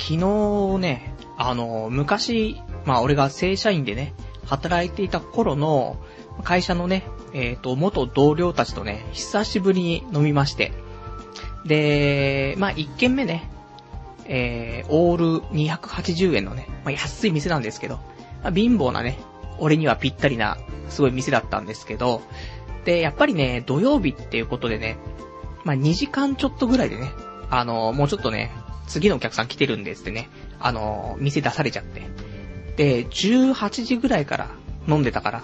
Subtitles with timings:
[0.00, 4.14] 昨日ね、あの、昔、まあ俺が正社員でね、
[4.46, 5.98] 働いていた頃の
[6.42, 7.04] 会社のね、
[7.34, 10.72] えっ、と、元同僚たちとね、久しぶりに飲みまして。
[11.66, 13.50] で、まあ一軒目ね、
[14.24, 17.96] えー、オール280円のね、まあ安い店なんですけど、
[18.42, 19.18] まあ、貧乏なね、
[19.58, 20.56] 俺にはぴったりな、
[20.88, 22.22] すごい店だったんですけど、
[22.84, 24.96] で、やっぱりね、土曜日っていうことでね、
[25.64, 27.10] まあ2時間ちょっとぐらいでね、
[27.50, 28.52] あの、もうちょっとね、
[28.90, 32.02] 次のお客さん来てるんですってね、あの、店出されちゃって。
[32.76, 34.50] で、18時ぐらいから
[34.88, 35.42] 飲んでたから、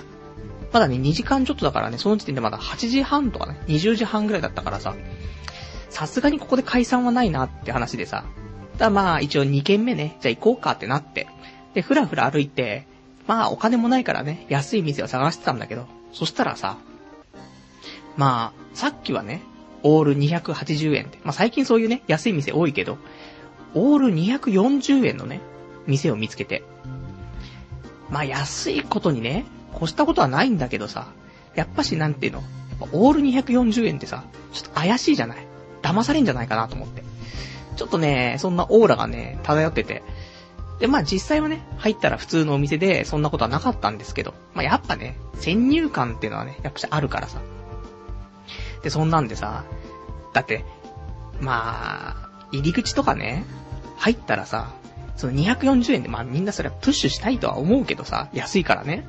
[0.73, 4.95] まだね、2時間ちょっとだからね、その時点でまだ8時半とかね、20時半ぐらいだったからさ、
[5.91, 8.25] さすがにここで解散はないなって話でさ、
[8.79, 11.29] だまあ一応2軒目ね、じゃあ行こうかってなって、
[11.75, 12.87] で、ふらふら歩いて、
[13.27, 16.79] まあお金もないからね、安い店を探してたんだけど、そしたらさ、
[18.17, 19.43] まあ、さっきはね、
[19.83, 22.99] オール280円って、まあ最近そういうね、安い店多いけど、
[23.75, 25.41] オール240円のね、
[25.87, 26.63] 店を見つけて。
[28.11, 29.45] まあ安いことにね、
[29.77, 31.09] 越したことはないんだけどさ、
[31.55, 32.43] やっぱしなんていうの、
[32.93, 35.39] オール240円ってさ、ちょっと怪しいじゃない
[35.83, 37.03] 騙されんじゃないかなと思って。
[37.77, 40.03] ちょっとね、そんなオーラがね、漂ってて。
[40.81, 47.41] で、まあ実際はね、入ったら普通のお店でそんなことはなかったんですけど、まあやっぱね、先入観っていうのはね、やっぱしあるからさ。
[48.83, 49.65] で、そんなんでさ、
[50.33, 50.65] だって、
[51.41, 53.45] まあ、入り口とかね、
[53.97, 54.73] 入ったらさ、
[55.17, 59.07] その240円で、まあみんなそれはプッシュしたいとは思うけどさ、安いからね。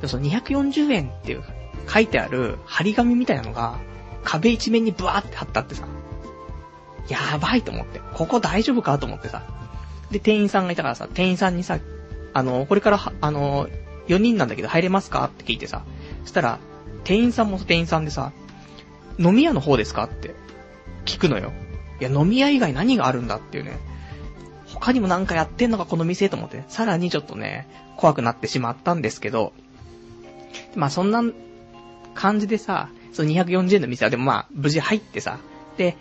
[0.00, 1.44] でその240円っていう
[1.88, 3.78] 書いてある張り紙みたいなのが、
[4.24, 5.86] 壁一面にブワーって貼ったってさ、
[7.08, 9.42] やばいと思って、ここ大丈夫かと思ってさ。
[10.10, 11.78] で、店員さんがいたからさ、店員さんにさ、
[12.32, 13.68] あの、これから、あの、
[14.08, 15.84] 4人なんだけど入れますかって聞いてさ、
[16.22, 16.58] そしたら、
[17.04, 18.32] 店員さんも店員さんでさ、
[19.18, 20.34] 飲み屋の方ですかって
[21.04, 21.52] 聞くのよ。
[22.00, 23.78] いや、飲み屋以外何があるんだっていうね。
[24.66, 29.52] 他にもなんかやってんのかこの店と思って、さらにちょっとね、怖くなってしまったんですけど、
[30.74, 31.22] まあそんな
[32.14, 35.38] 感じでさ、その240円の店はでもまあ無事入ってさ、
[35.76, 35.96] で、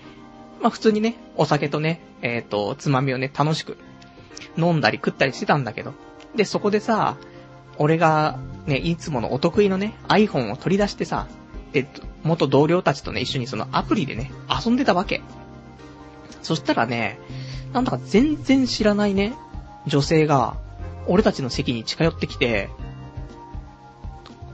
[0.62, 3.78] まあ普通にね、お酒とね、えっ、と、つまみをね、楽しく
[4.58, 5.94] 飲んだり食ったりしてたんだけど、
[6.36, 7.18] で、そこでさ、
[7.78, 11.28] 俺がね、いつものお得意のね、iPhone を取り出してさ、
[11.72, 11.88] で、
[12.24, 15.22] 元同僚たちとね、一緒にそのアプリでね、遊んでたわけ。
[16.42, 17.20] そしたらね、
[17.74, 19.34] なんだか全然知らないね、
[19.86, 20.58] 女性が、
[21.08, 22.70] 俺たちの席に近寄ってきて、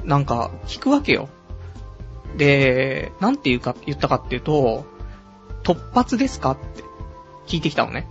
[0.04, 1.30] なんか、聞くわけよ。
[2.38, 4.86] で、なんて言うか、言ったかっていうと、
[5.64, 6.84] 突発ですかって
[7.48, 8.08] 聞いてきたのね。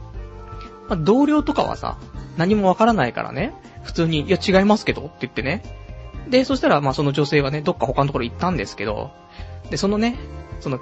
[0.88, 1.99] まあ、同僚とかはさ、
[2.37, 5.62] 何もわからないからね、普通に、いや違いますけどって言ってね。
[6.28, 9.10] で、そしたらまあその女性はね、どっか他のところ行ったんですけど、
[9.70, 10.16] で、そのね、
[10.60, 10.78] その、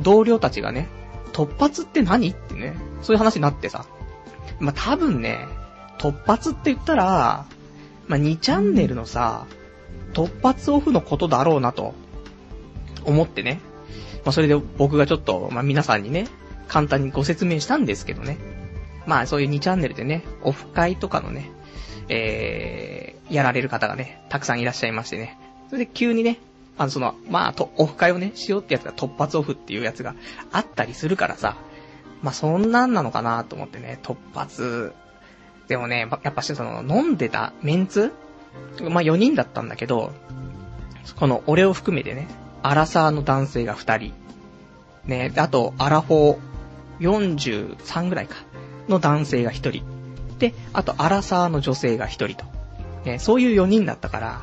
[0.00, 0.88] 同僚たちがね、
[1.32, 2.28] 突発って何？
[2.28, 3.86] ってね、そういう話になってさ。
[4.60, 5.46] まあ、多分ね、
[5.98, 7.46] 突発って言ったら、
[8.06, 9.46] まあ、2チャンネルのさ、
[10.12, 11.94] 突発オフのことだろうなと、
[13.04, 13.60] 思ってね。
[14.24, 16.28] まあ、それで僕がちょっと、まあ、皆さんにね、
[16.68, 18.38] 簡単にご説明したんですけどね。
[19.06, 21.50] まあ、そういう2チャンネルでね、オフ会とかのね、
[22.08, 25.38] えー、やられる方がね、たくさんいらっしゃいましてね。
[25.68, 26.38] それで急にね、
[26.78, 30.14] あの、その、まあ、と、オフ会をね、しようってやつが突発オフっていうやつが
[30.50, 31.56] あったりするからさ、
[32.22, 34.94] まあ、そんなんなのかなと思ってね、突発。
[35.68, 38.12] でもね、やっぱしその、飲んでたメンツ
[38.80, 40.12] まあ、4人だったんだけど、
[41.16, 42.28] この俺を含めてね、
[42.62, 44.14] アラサーの男性が2人。
[45.04, 48.36] ね、あと、アラフォー43ぐらいか、
[48.88, 49.84] の男性が1人。
[50.38, 52.44] で、あと、アラサーの女性が1人と。
[53.04, 54.42] ね、そういう4人だったから、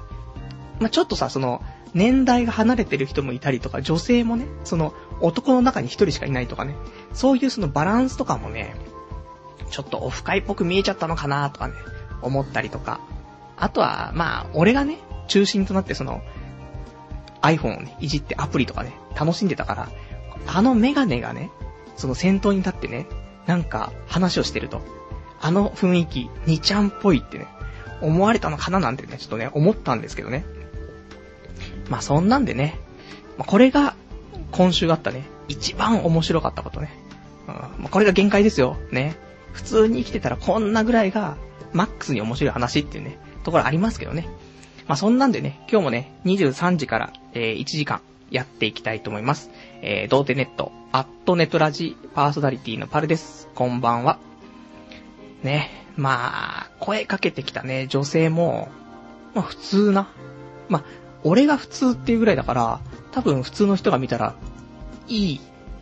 [0.80, 1.64] まあ、ちょっとさ、その、
[1.94, 6.76] 年代が離れてる人もいたりとか、女性もね、その、男の中に1人しかいないとかね、
[7.14, 8.76] そういうそのバランスとかもね、
[9.70, 11.74] ちょっとオフ会っぽく見えちゃったのかなとかね、
[12.22, 13.02] 思ったりとか。
[13.58, 16.22] あとは、まあ、俺がね、中心となってその、
[17.42, 19.90] iPhone をね、いじってアプリとかね、楽しんでたから、
[20.48, 21.52] あのメガネがね、
[21.96, 23.08] その先頭に立ってね、
[23.46, 24.82] なんか話をしてると、
[25.42, 27.48] あの雰囲気、2ちゃんっぽいってね、
[28.02, 30.46] 思われたのかななんてね、ちょっとね、思ったんですけどね。
[31.90, 32.80] まあそんなんでね、
[33.38, 33.96] まあ、これが
[34.52, 36.92] 今週あったね、一番面白かったことね。
[37.48, 39.16] うん、まあ、これが限界ですよ、ね。
[39.54, 41.38] 普通に生きてたらこんなぐらいが、
[41.74, 44.28] マックスに面白い話っていうね、ところありますけどね。
[44.88, 48.02] まあそんなんでね、今日もね、23時から、えー、1時間
[48.32, 49.50] やっていきたいと思います。
[49.82, 53.48] えー、童貞ネット、アットネットラジパーソナリティのパルです。
[53.54, 54.18] こんばんは。
[55.44, 58.70] ね、まあ、声かけてきたね、女性も、
[59.34, 60.08] まあ普通な。
[60.70, 60.84] まあ、
[61.24, 62.80] 俺が普通っていうぐらいだから、
[63.12, 64.36] 多分普通の人が見たら、
[65.08, 65.42] いい、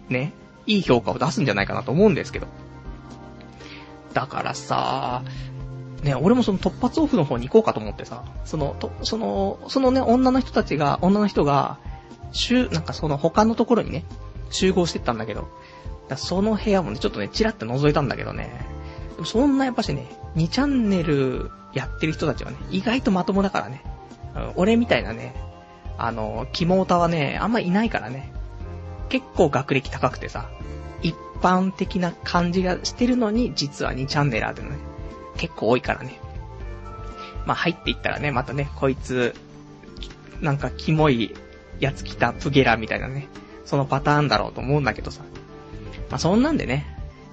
[0.09, 0.33] ね、
[0.65, 2.47] いい評価を出すんじゃないかなと思うんですけど。
[4.13, 5.23] だからさ、
[6.03, 11.77] ね、俺もその突発オフの方に行こうかと思ってさ、その、と、その、そのね、女の人たちが、女の人が、
[12.31, 14.05] 週、なんかその他のところにね、
[14.49, 15.47] 集合してったんだけど、
[16.07, 18.65] だその部屋もね、ちょっとね、チラッと覗いたんだけどね、
[19.25, 23.83] そんなやっぱしね、2チャンネルやってる人たちはね、意外とまともだからね、
[24.55, 25.33] 俺みたいなね、
[25.97, 28.31] あの、キモータはね、あんまいないからね、
[29.09, 30.49] 結構学歴高くてさ、
[31.01, 34.69] 一般的な感じがしてるのに、実は2チャンネラーでね、
[35.37, 36.19] 結構多いからね。
[37.45, 39.33] まあ入っていったらね、またね、こいつ、
[40.41, 41.33] なんかキモい
[41.79, 43.27] やつ来たプゲラみたいなね、
[43.65, 45.23] そのパターンだろうと思うんだけどさ。
[46.09, 46.85] まあそんなんでね、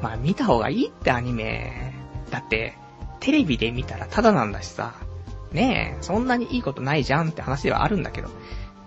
[0.00, 1.93] まあ、見た方がいいってアニメ。
[2.34, 2.74] だって、
[3.20, 4.94] テレビで見たらタダなんだしさ、
[5.52, 8.28] ねえ、そんなにいいことないじゃんって話ではあるんだけど、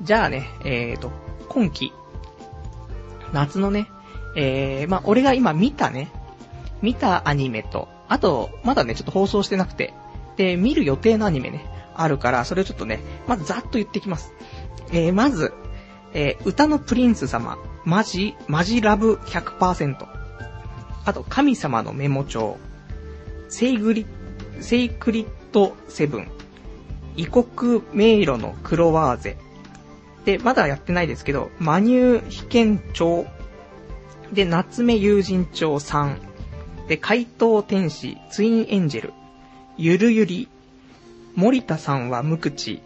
[0.02, 1.12] じゃあね、えーと、
[1.48, 1.94] 今季、
[3.32, 3.88] 夏のね、
[4.36, 6.12] えー、まあ、俺が今見たね、
[6.82, 9.94] 見たアニメと、あと、まだね、ちょっと放送してなくて、
[10.36, 11.66] で、見る予定のアニメね、
[11.96, 14.34] あるから、それをちょっとね、まずざっと言ってきます。
[14.92, 15.54] えー、まず、
[16.14, 20.06] えー、歌のプリンス様、マジ、マジラブ100%。
[21.06, 22.58] あと、神様のメモ帳。
[23.50, 24.06] セイグリ、
[24.60, 26.28] セイクリッドセブン。
[27.16, 29.38] 異国迷路のクロワーゼ。
[30.26, 33.26] で、まだやってないですけど、マニュー被験帳。
[34.34, 36.18] で、夏目友人帳3。
[36.88, 39.14] で、怪盗天使、ツインエンジェル。
[39.78, 40.50] ゆるゆり、
[41.36, 42.82] 森田さんは無口、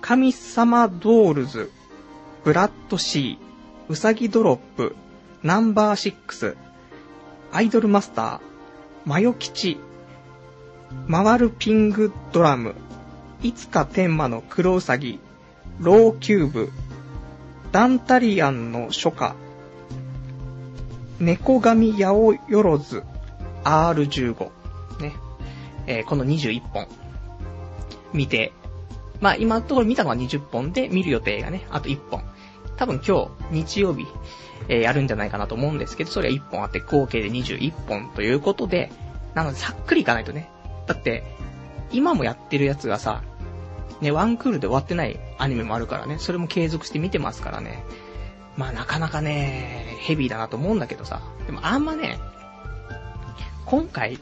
[0.00, 1.70] 神様ドォルズ、
[2.44, 4.96] BLOOD-C、うさぎドロップ、
[5.42, 6.56] NO.6、
[7.52, 8.47] アイドルマスター、
[9.08, 9.80] マヨチキ、
[11.10, 12.74] 輪るピングドラム、
[13.42, 15.18] いつか天魔の黒ウサギ、
[15.78, 16.70] ロウきゅーぶ、
[17.72, 19.34] ダンタリアンの書架、
[21.20, 22.12] 猫神八
[22.50, 23.02] 百万。
[23.64, 24.50] R15。
[25.00, 25.14] ね。
[25.86, 26.86] えー、この21本、
[28.12, 28.52] 見て、
[29.22, 32.24] まあ今のところ見たのは20本で、見る予定がね、あと1本。
[32.76, 34.06] 多分今日、日曜日、
[34.68, 38.90] え、やるんじゃないかなと思うんですけど、それは1本あって、合計で21本ということで、
[39.34, 40.50] なのでさっくりいかないとね。
[40.86, 41.24] だって、
[41.92, 43.22] 今もやってるやつがさ、
[44.00, 47.82] ね、ワンクールで終わってないアニメもあるからね、それも継続して見てますからね。
[48.56, 51.22] まあなかなかね、ヘビーだなと思うんだけどさ。
[51.46, 52.18] でもあんまね、
[53.64, 54.18] 今回、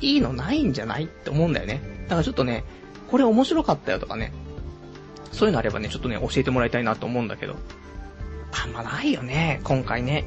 [0.00, 1.80] いいのないんじゃないって思うんだよね。
[2.04, 2.64] だからちょっとね、
[3.10, 4.32] これ面白かったよとかね、
[5.32, 7.56] そういうのあればね、ちょっとね、教えてもらいたいなと思うんだけど。
[8.52, 10.24] あんまないよね、今回ね。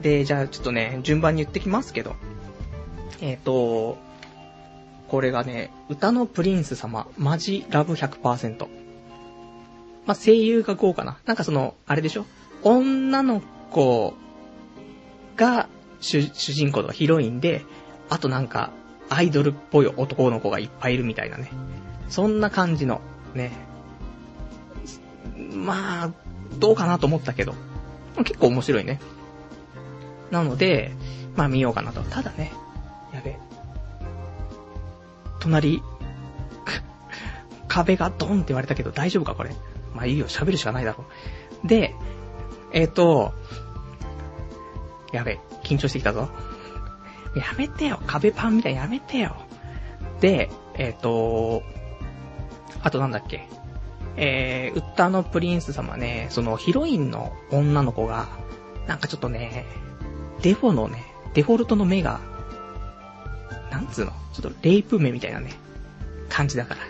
[0.00, 2.16] で、じゃあちょっとね、順番に言ってきますけど。
[3.20, 3.98] えっ、ー、と、
[5.08, 8.68] これがね、歌のプリンス様、マジラブ100%。
[10.06, 11.18] まあ、声優が豪華な。
[11.26, 12.26] なんかその、あれでしょ？
[12.62, 13.40] 女の
[13.70, 14.14] 子
[15.36, 15.68] が
[16.00, 17.64] 主人公とかヒロインで、
[18.08, 18.70] あとなんか、
[19.10, 21.50] アイドルっぽい男の子がいっぱいいるみたいなね。
[22.08, 23.00] そんな感じの、
[23.34, 23.52] ね。
[25.52, 26.10] まあ、
[26.58, 27.54] どうかなと思ったけど、
[28.24, 29.00] 結構面白いね。
[30.30, 30.92] なので、
[31.36, 32.02] まあ見ようかなと。
[32.02, 32.52] ただね、
[33.12, 33.38] やべ。
[35.40, 35.82] 隣、
[37.68, 39.54] 壁がドンって言われたけど大丈夫かこれ。
[39.94, 41.04] まあいいよ、喋るしかないだろ
[41.64, 41.66] う。
[41.66, 41.94] で、
[42.72, 43.32] えっ、ー、と、
[45.12, 46.28] やべ、緊張してきたぞ。
[47.36, 49.36] やめてよ、壁パンみたいやめてよ。
[50.20, 51.62] で、えっ、ー、と、
[52.82, 53.48] あとなんだっけ。
[54.20, 58.28] えー、ウッタのプリンス様ね、そのヒロインの女の子が、
[58.88, 59.64] なんかちょっとね、
[60.42, 62.20] デフォのね、デフォルトの目が、
[63.70, 65.52] なんつうのちょっとレイプ目みたいなね、
[66.28, 66.80] 感じだから。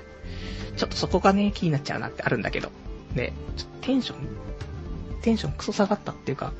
[0.76, 2.70] ちょっとそこがね、気になっちゃうなってあるんだけど。
[3.14, 4.18] で、ちょっとテンション、
[5.20, 6.52] テンションクソ下がったっていうか、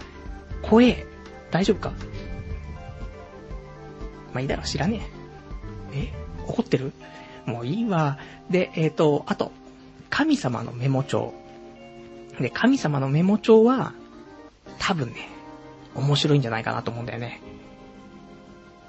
[0.62, 1.06] 怖え。
[1.50, 1.92] 大丈夫か？
[4.34, 5.00] まあいいだろ、知らね
[5.94, 6.12] え。
[6.12, 6.12] え？
[6.46, 6.92] 怒ってる？
[7.46, 8.18] もういいわ。
[8.50, 9.52] で、えっ、ー、と、あと、
[10.10, 11.32] 神様のメモ帳。
[12.40, 13.92] で、神様のメモ帳は、
[14.78, 15.28] 多分ね、
[15.94, 17.40] 面白いんじゃないかなと思うんだよね。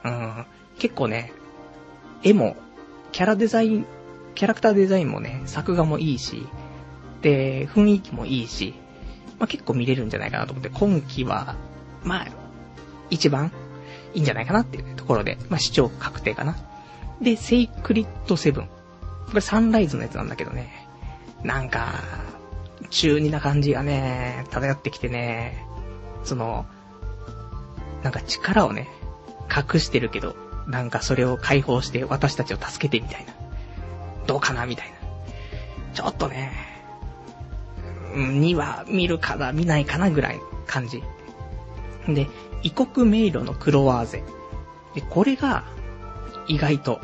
[0.04, 0.46] うん。
[0.78, 1.34] 結構ね、
[2.24, 2.56] 絵も、
[3.12, 3.86] キャラデザイン、
[4.36, 6.48] キャラクターデザインもね、作画もいいし、
[7.22, 8.74] で、雰囲気もいいし、
[9.40, 11.56] まあ、結構見れるんじゃないかなと思って、今期は、
[12.04, 12.28] まあ、
[13.10, 13.52] 一番
[14.14, 16.56] いいんじゃないかなっていうところで、まあ、視聴確定かな。
[17.22, 18.70] で、セイクリッドセブン。
[19.28, 20.78] これサンライズのやつなんだけどね。
[21.43, 21.93] なんか、
[22.89, 25.65] 中二な感じがね、漂ってきてね、
[26.24, 26.65] その、
[28.03, 28.88] なんか力をね、
[29.50, 30.36] 隠してるけど、
[30.67, 33.34] なんかそれを解放して私たちを助けてみたいな。
[34.27, 34.98] どうかなみたいな。
[35.93, 36.51] ちょっとね、
[38.13, 41.03] 2話見るかな見ないかなぐらいの感じ。
[42.08, 42.27] で、
[42.63, 44.24] 異国迷路のクロワーゼ。
[44.96, 45.65] で、これが
[46.48, 47.01] 意外と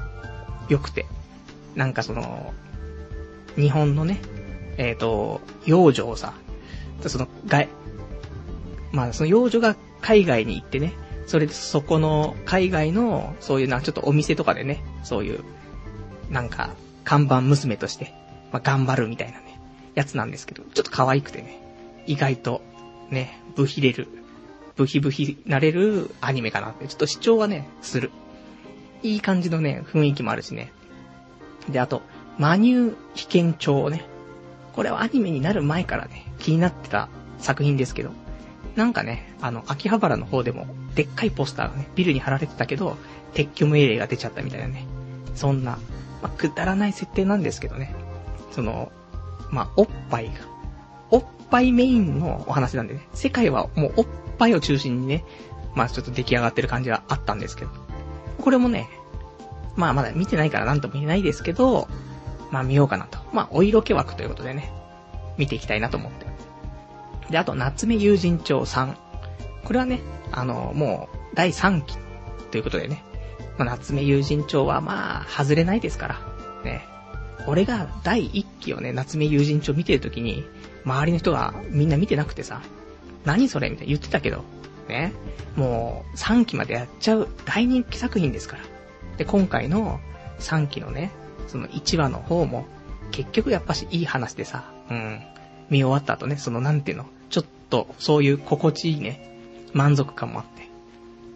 [0.70, 1.06] 良くて。
[1.76, 2.54] なんかその、
[3.56, 4.20] 日本のね、
[4.78, 6.34] えっ、ー、と、幼女をさ、
[7.06, 7.66] その、が、
[8.92, 10.94] まあその幼女が海外に行ってね、
[11.26, 15.44] それでそこの海外の、そういうな、ちょっとお店とかでね、そういう、
[16.30, 16.72] なんか、
[17.04, 18.14] 看板娘として、
[18.52, 19.60] まあ頑張るみたいなね、
[19.96, 21.62] やつなんですけど、ちょっと可愛くてね、
[22.08, 22.62] 意外と、
[23.10, 24.08] ね、ブヒれる、
[24.76, 28.12] ブヒブヒなれるアニメかなって、ちょっと視聴はね、する。
[29.04, 30.72] いい感じのね、雰囲気もあるしね。
[31.70, 32.02] で、あと、
[32.38, 34.06] マニュー被験帳をね。
[34.74, 37.08] これはアニメになる前からね、気になってた
[37.40, 38.12] 作品ですけど、
[38.76, 42.98] なんかね、あの、秋葉原の方でも、でっかいポスターがね、ビルに貼られてたけど、
[43.34, 44.86] 撤去命令が出ちゃったみたいなね。
[45.34, 45.78] そんな、
[46.22, 47.96] まあ、くだらない設定なんですけどね。
[48.52, 48.92] その、
[49.50, 50.32] まあ、おっぱいが、
[51.12, 54.06] おっぱいメインのお話なんでね、世界はもうおっ
[54.38, 55.24] ぱいを中心にね、
[55.74, 57.72] まあちょっと出来上がってる感じはあったんですけど。
[58.42, 58.90] これもね、
[59.76, 61.88] まあまだ見てないからなんとも言えないですけど、
[62.56, 63.20] まあ見ようかなと。
[63.34, 64.72] まあお色気枠ということでね、
[65.38, 66.26] 見ていきたいなと思って。
[67.30, 68.96] で、あと、夏目友人帳3。
[69.66, 70.00] これはね、
[70.32, 71.98] あの、もう、第3期
[72.52, 73.04] ということでね。
[73.58, 76.20] まあ、夏目友人帳はまあ、外れないですから。
[76.64, 76.86] ね。
[77.46, 80.46] 俺が第1期をね、夏目友人帳見てるときに、
[80.86, 82.62] 周りの人がみんな見てなくてさ、
[83.26, 84.46] 何それみたいな言ってたけど、
[84.88, 85.12] ね。
[85.58, 88.64] もう、3期までやっちゃう大人気作品ですから。
[89.18, 90.00] で、今回の
[90.40, 91.12] 3期のね、
[91.48, 92.66] その1話の方も、
[93.12, 95.22] 結局やっぱしいい話でさ、うん。
[95.70, 99.40] 見終わった後ね、そのなんていうの、ちょっとそういう心地いいね、
[99.74, 100.70] 満足感もあって。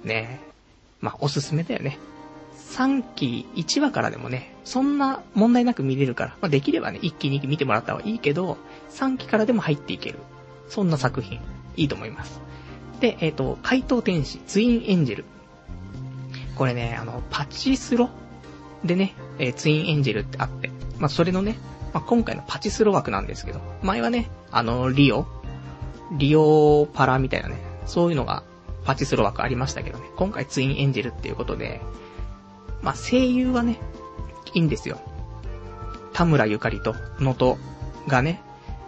[0.08, 0.40] ね
[1.02, 1.98] まあ、おすすめだよね。
[2.72, 8.58] 3期1話からでもね、そんな問題なく見れるから、まあ、できればね、1期2期見てもらった方がいいけど、
[8.92, 10.20] 3期からでも入っていける。
[10.68, 11.40] そんな作品、
[11.76, 12.40] いいと思います。
[13.00, 15.26] で、えっ、ー、と、怪盗天使、ツインエンジェル。
[16.56, 18.10] これね、あの、パチスロ
[18.84, 20.70] でね、えー、ツインエンジェルってあって、
[21.00, 21.58] まあ、それのね、
[21.94, 25.26] まあ、今回のパチスロ枠なんですけど、前はね、あの、リオ
[26.12, 28.44] リオパラみたいなね、そういうのが
[28.86, 31.82] パチスロ枠ありましたけどね、今回ツインエンジェルっていうことで、
[32.82, 33.80] まあ、声優はね、
[34.54, 35.00] いいんですよ。
[36.14, 37.60] 田村ゆかりと能登
[38.08, 38.42] がね、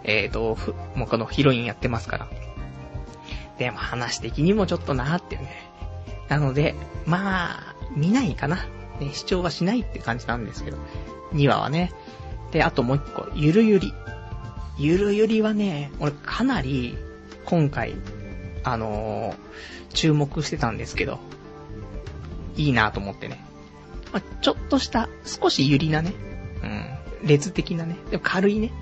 [0.04, 0.58] えっ、ー、と、
[0.96, 2.28] もうこのヒロインやってますから。
[3.58, 5.70] で、まあ話的にもちょっとなーっていうね。
[6.28, 6.74] なので、
[7.06, 8.66] まあ、見ないかな。
[9.00, 10.78] ね、視聴はしないって感じなんですけど。
[11.32, 11.92] 2話はね。
[12.50, 13.94] で、あともう一個、ゆるゆり。
[14.78, 16.96] ゆるゆりはね、俺かなり、
[17.44, 17.94] 今回、
[18.64, 21.18] あのー、注目してたんですけど、
[22.56, 23.44] いいなと思ってね。
[24.12, 26.12] まあ、ちょっとした、少しゆりなね、
[26.62, 28.72] うん、列的なね、でも軽いね。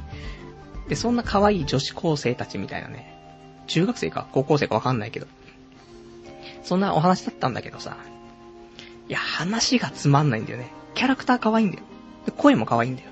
[0.89, 3.17] で、そんな可愛い女子高生たちみたいなね、
[3.69, 5.27] 中学生か高校生かわかんないけど、
[6.65, 7.97] そんなお話だったんだけどさ、
[9.11, 10.71] いや、話がつまんないんだよね。
[10.95, 11.83] キャラクター可愛いんだよ。
[12.37, 13.09] 声も可愛いんだよ。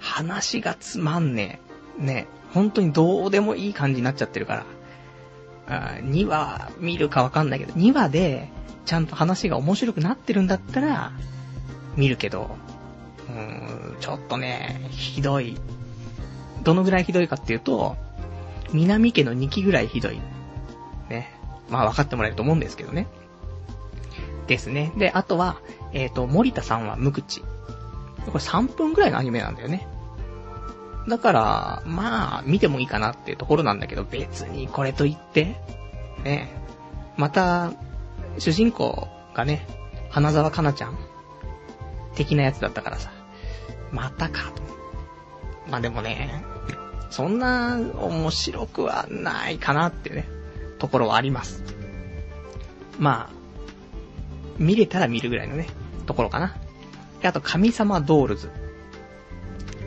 [0.00, 1.60] 話がつまんね
[2.00, 2.04] え。
[2.04, 4.66] ね、本当にどうでもいい感じになっちゃってるから。
[5.68, 8.48] あ2話見るかわかんないけど、2話で、
[8.84, 11.12] ちゃんと話が面白くなってるんだったら、
[11.94, 12.56] 見るけど、
[13.28, 15.56] うーん、ちょっとね、ひどい。
[16.64, 17.96] どのぐらいひどいかっていうと、
[18.72, 20.18] 南家の2期ぐらいひどい。
[21.08, 21.32] ね。
[21.70, 23.06] まあ分かってもらえると思うんですけどね。
[24.48, 24.92] ですね。
[24.96, 25.60] で、あとは、
[25.92, 27.40] えっ、ー、と、森田さんは無口。
[27.40, 27.46] こ
[28.34, 29.86] れ3分ぐらいのアニメなんだよね。
[31.06, 35.56] だから、まあ、見てもいいかなっていうところなんだけど、別にこれといって、
[36.24, 36.48] ね、
[37.16, 37.72] また、
[38.38, 39.66] 主人公がね、
[40.10, 40.98] 花沢香菜ちゃん、
[42.14, 43.10] 的なやつだったからさ、
[43.92, 44.62] またかと。
[45.70, 46.44] まあでもね、
[47.10, 50.28] そんな面白くはないかなってね、
[50.78, 51.62] ところはあります。
[52.98, 53.37] まあ、
[54.58, 55.66] 見れたら見るぐらいのね、
[56.06, 56.56] ところかな。
[57.22, 58.50] で、あと、神様ドールズ。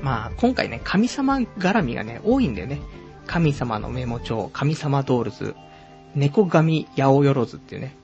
[0.02, 2.82] まあ、今回ね、神様絡みがね、多いんだよね。
[3.28, 5.56] 神様のメモ帳、神様ドールズ、
[6.16, 7.96] 猫神八百万っていうね、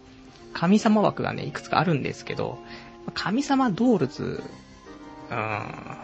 [0.53, 2.59] 神様枠がね、いくつかあるんですけど、
[3.13, 4.43] 神様ドールズ、
[5.29, 5.97] うーん、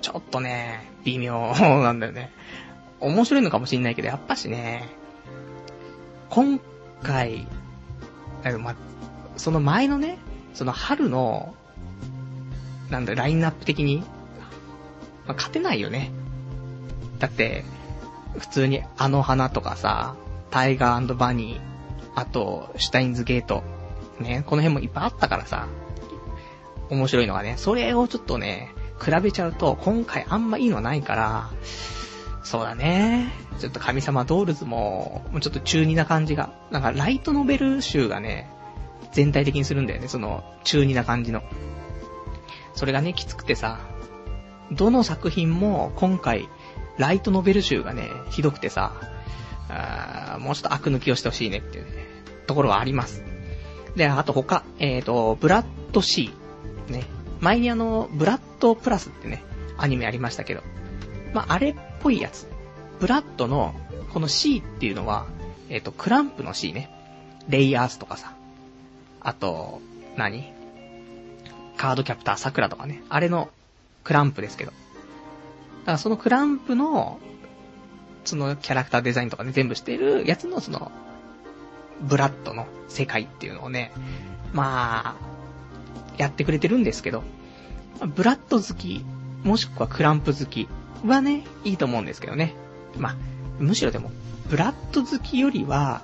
[0.00, 2.30] ちょっとね、微妙なんだよね。
[3.00, 4.88] 面白いのかもしんないけど、やっぱしね、
[6.30, 6.60] 今
[7.02, 7.46] 回、
[8.60, 8.74] ま、
[9.36, 10.18] その前のね、
[10.54, 11.54] その春の、
[12.90, 14.04] なんだ、ラインナップ的に、
[15.26, 16.10] まあ、勝てないよね。
[17.18, 17.64] だって、
[18.38, 20.16] 普通にあの花とかさ、
[20.50, 21.60] タイガーバニー、
[22.14, 23.62] あと、シュタインズゲート、
[24.20, 25.66] ね、この辺もいっぱいあったからさ、
[26.90, 31.50] 面白いのがね、それをちょっとね、比べちゃうと、今回あんまいいのはないから、
[32.44, 33.32] そうだね。
[33.58, 36.52] ちょっと神様ドールズも、もうちょっと中二な感じが。
[36.70, 38.50] なんかライトノベル集がね、
[39.12, 41.42] 全体的にするんだよね、その、中二な感じの。
[42.74, 43.80] それがね、きつくてさ、
[44.70, 46.48] どの作品も今回、
[46.98, 48.94] ライトノベル集がね、ひどくてさ、
[49.68, 51.90] あもうちょっと悪抜きをしてほしいねっていうね、
[52.46, 53.24] ところはあります。
[53.96, 56.30] で、あと他、えっ、ー、と、ブラッド C。
[56.88, 57.04] ね。
[57.40, 59.42] 前にあの、ブラッドプラスってね、
[59.76, 60.62] アニメありましたけど。
[61.34, 62.48] まあ、あれっぽいやつ。
[63.00, 63.74] ブラッドの、
[64.12, 65.26] この C っていうのは、
[65.68, 66.90] えっ、ー、と、クランプの C ね。
[67.48, 68.34] レイヤースとかさ。
[69.24, 69.80] あと、
[70.16, 70.52] 何？
[71.76, 73.02] カードキャプター桜とかね。
[73.08, 73.50] あれの
[74.04, 74.70] クランプですけど。
[74.70, 74.76] だ
[75.86, 77.18] からそのクランプの、
[78.24, 80.92] そのキャラクターデザインとかね、全部してるやつのその、
[82.00, 83.92] ブラッドの世界っていうのをね、
[84.52, 85.16] まあ、
[86.18, 87.22] やってくれてるんですけど、
[88.14, 89.04] ブラッド好き、
[89.44, 90.68] もしくはクランプ好き
[91.04, 92.54] はね、いいと思うんですけどね。
[92.96, 93.16] まあ、
[93.58, 94.10] むしろでも、
[94.48, 96.02] ブラッド好きよりは、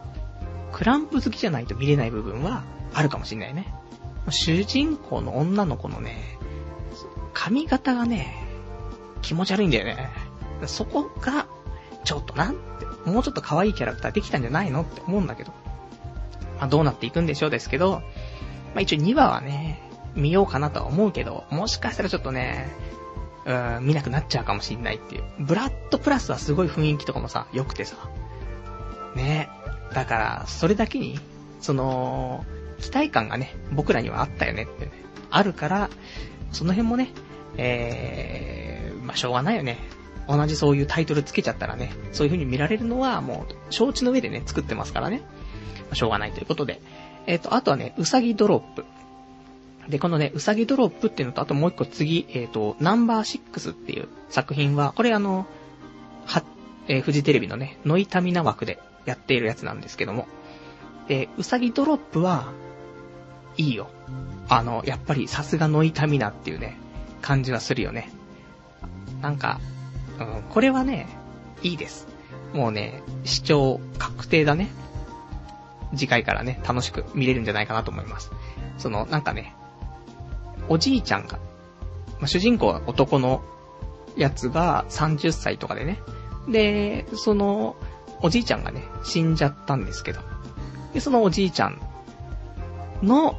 [0.72, 3.72] クランプ好きじゃないと見れない部分はあるかもしんないね。
[4.30, 6.38] 主人公の女の子のね、
[7.32, 8.44] 髪型がね、
[9.22, 10.10] 気持ち悪いんだよね。
[10.66, 11.46] そこが、
[12.04, 15.52] ちょっとなんて、もうちょっと可愛いキャラクターできたんじゃないのって思うんだけど。
[16.58, 18.02] まあ、どうなっていくんでしょうですけど、
[18.74, 19.80] まあ、一応2話はね、
[20.14, 22.68] 見ようかなとは思うけど、もしかしたらちょっとね、
[23.46, 25.24] うん、見なくなっちゃうかもしんないっていう。
[25.38, 27.96] ブラッドプラスはすごい雰囲気とかもさ、良くてさ。
[29.14, 29.48] ね。
[29.94, 31.18] だから、それだけに、
[31.60, 32.44] その、
[32.80, 34.92] 期待感がね、僕らにはあったよねってね、
[35.30, 35.90] あるから、
[36.52, 37.10] その辺もね、
[37.56, 39.78] えー、まあ、しょうがないよね。
[40.28, 45.18] 同じそういうタイトルつけちゃったらね、そういう風に見られるのはもう、承知の上でね、作ってますからね。
[45.18, 46.80] まあ、しょうがないということで。
[47.26, 48.84] えっ、ー、と、あとはね、うさぎドロップ。
[49.88, 55.46] で、このね、うさぎドロップっていうのと、あともう一個次、えっ、ー、と、ナンバー6っていう作品は、これあの、
[56.26, 56.44] は、
[56.88, 60.26] えー、フジテレビのね、ノイタミナ枠でやっているやつなんですけども。
[61.08, 62.52] で、うさぎドロップは、
[63.58, 63.90] いいよ。
[64.48, 66.78] あの、やっぱりさすがノイタミナっていうね、
[67.20, 68.10] 感じはするよね。
[69.20, 69.60] なんか、
[70.18, 71.06] うん、これはね、
[71.62, 72.06] いいです。
[72.54, 74.68] もうね、視聴確定だね。
[75.94, 78.30] 次回からね、楽しく見れるんじゃないかなと思います。
[78.78, 79.54] その、なんかね、
[80.68, 81.38] おじいちゃんが、
[82.18, 83.42] まあ、主人公は男の
[84.16, 85.98] やつが30歳とかでね。
[86.48, 87.76] で、その、
[88.20, 90.20] おじいちゃんがね、死んじゃったんですけど。
[90.92, 91.80] で、そのおじいちゃん
[93.02, 93.36] の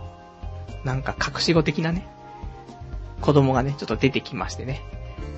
[0.84, 2.08] なんか隠し子的なね、
[3.22, 4.82] 子供がね、ちょっと出てきましてね。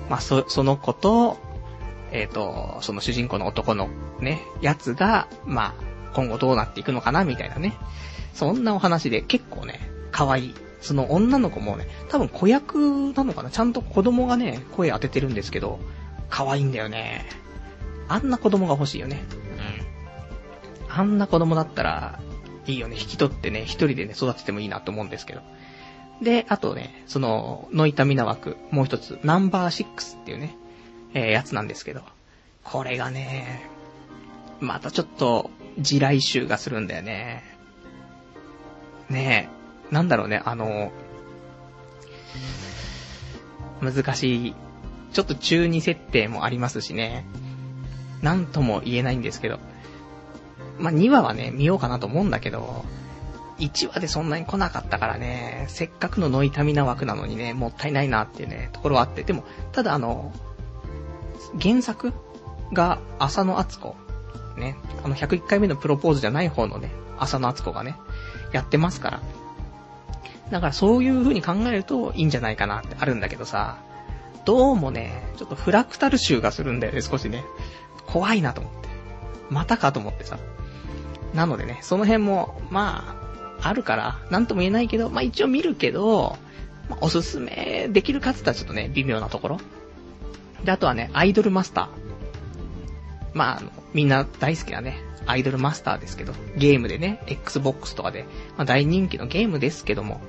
[0.08, 1.38] まあ、そ、その子と、
[2.12, 3.88] えっ、ー、と、その主人公の男の
[4.20, 5.74] ね、やつが、まあ、
[6.14, 7.74] 今後どうなっていくのかな、みたいなね。
[8.34, 10.54] そんなお話で結構ね、可愛い。
[10.80, 15.78] その女の子もね、多分子役なのかなちゃんと子供がね、声当ててるんですけど、
[16.28, 17.26] 可愛いんだよね。
[18.08, 19.22] あんな子供が欲しいよね。
[20.88, 20.94] うん。
[20.94, 22.20] あんな子供だったら、
[22.66, 22.96] いいよね。
[22.96, 25.40] 引き取ってね、一人でね、育ててもいいなと思うんですけど。
[26.20, 30.56] で、あとね、その、ノイタミナ枠、もう一つ、ナンバー6っていうね、
[31.14, 32.02] えー、やつなんですけど、
[32.62, 33.68] これがね、
[34.60, 37.42] またちょっと、地雷臭がするんだよね。
[39.10, 39.50] ね
[39.90, 40.92] え、なんだろうね、あの、
[43.80, 44.54] 難しい、
[45.12, 47.26] ちょっと中二設定もありますしね、
[48.22, 49.58] なんとも言えないんですけど、
[50.78, 52.84] まあ、2話はね、見ようかなと思うんだけど、
[53.58, 60.32] 1話でそんなに来なかったからね、せっかくのノイタミナ枠なのにね、もったいないなっていうね、ところはあって、でも、ただあの、
[61.60, 62.12] 原作
[62.72, 63.96] が浅野敦子。
[64.56, 67.96] ね、あの101回目のプロポーズじゃない方のね、浅野敦子がね、
[68.52, 69.20] やってますから。
[70.50, 73.78] だからそういう風に考えるといいんじゃないかなってあるんだけどさ、
[74.44, 77.44] どうもね、ちょっとフラクタル臭がするんだよね、少しね。
[78.06, 78.88] 怖いなと思って。
[79.48, 80.38] またかと思ってさ。
[81.34, 83.16] なのでね、その辺も、ま
[83.60, 86.36] あ、あるから、なんとも言えないけど、まあ一応見るけど、
[86.88, 89.60] まあ、おすすめできるかつったらちょっとね、微妙なところ。
[90.64, 91.88] で、あとはね、アイドルマスター。
[93.34, 98.24] まあ、あの、みんな大好きなね、アイドルマスターですけど、ゲームでね、Xbox とかで、
[98.56, 100.20] まあ大人気のゲームですけども、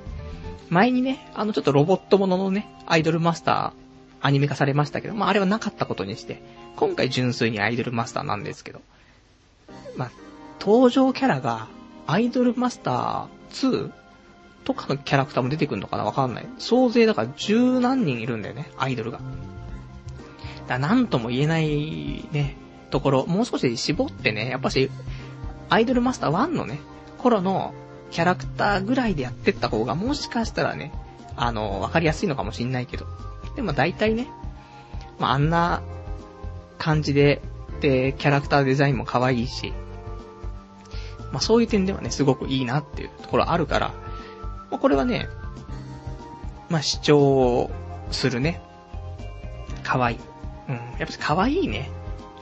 [0.70, 3.72] 前にね、あのちょっとロボットもののね、アイドルマスター、
[4.20, 6.42] アニメ化されましたけど、まああれはなかったことにして、
[6.76, 8.80] 今回純粋にアイドルマスターなんですけど、
[9.96, 10.10] まあ、
[10.60, 11.68] 登場キャラが、
[12.06, 13.90] アイドルマスター2
[14.64, 16.04] とかのキャラクターも出てくるのかな？
[16.04, 16.48] わかんない。
[16.58, 19.20] 総勢だから十何人いるんだよね、アイドルが。
[20.66, 22.56] だなんとも言えないね、
[22.90, 24.90] ところ、もう少し絞ってね、やっぱし、
[25.68, 26.80] アイドルマスター1のね、
[27.18, 27.74] 頃の
[28.10, 30.92] キャラクターぐらいでやってった方が、もしかしたらね、
[31.36, 33.06] あの、わかりやすいのかもしんないけど。
[33.56, 34.28] でも大体ね、
[35.18, 35.82] まあ、あんな
[36.78, 37.42] 感じで、
[37.80, 39.72] で、キャラクターデザインも可愛いし、
[41.34, 43.88] まあ、そういう点ではね、すごくいいなっていうところあるから、
[44.70, 45.28] まあ、これはね、
[46.68, 47.72] まあ、視聴
[48.12, 48.62] するね、
[49.82, 50.18] 可愛い。
[50.68, 50.74] うん。
[50.76, 51.90] やっぱり可愛いね。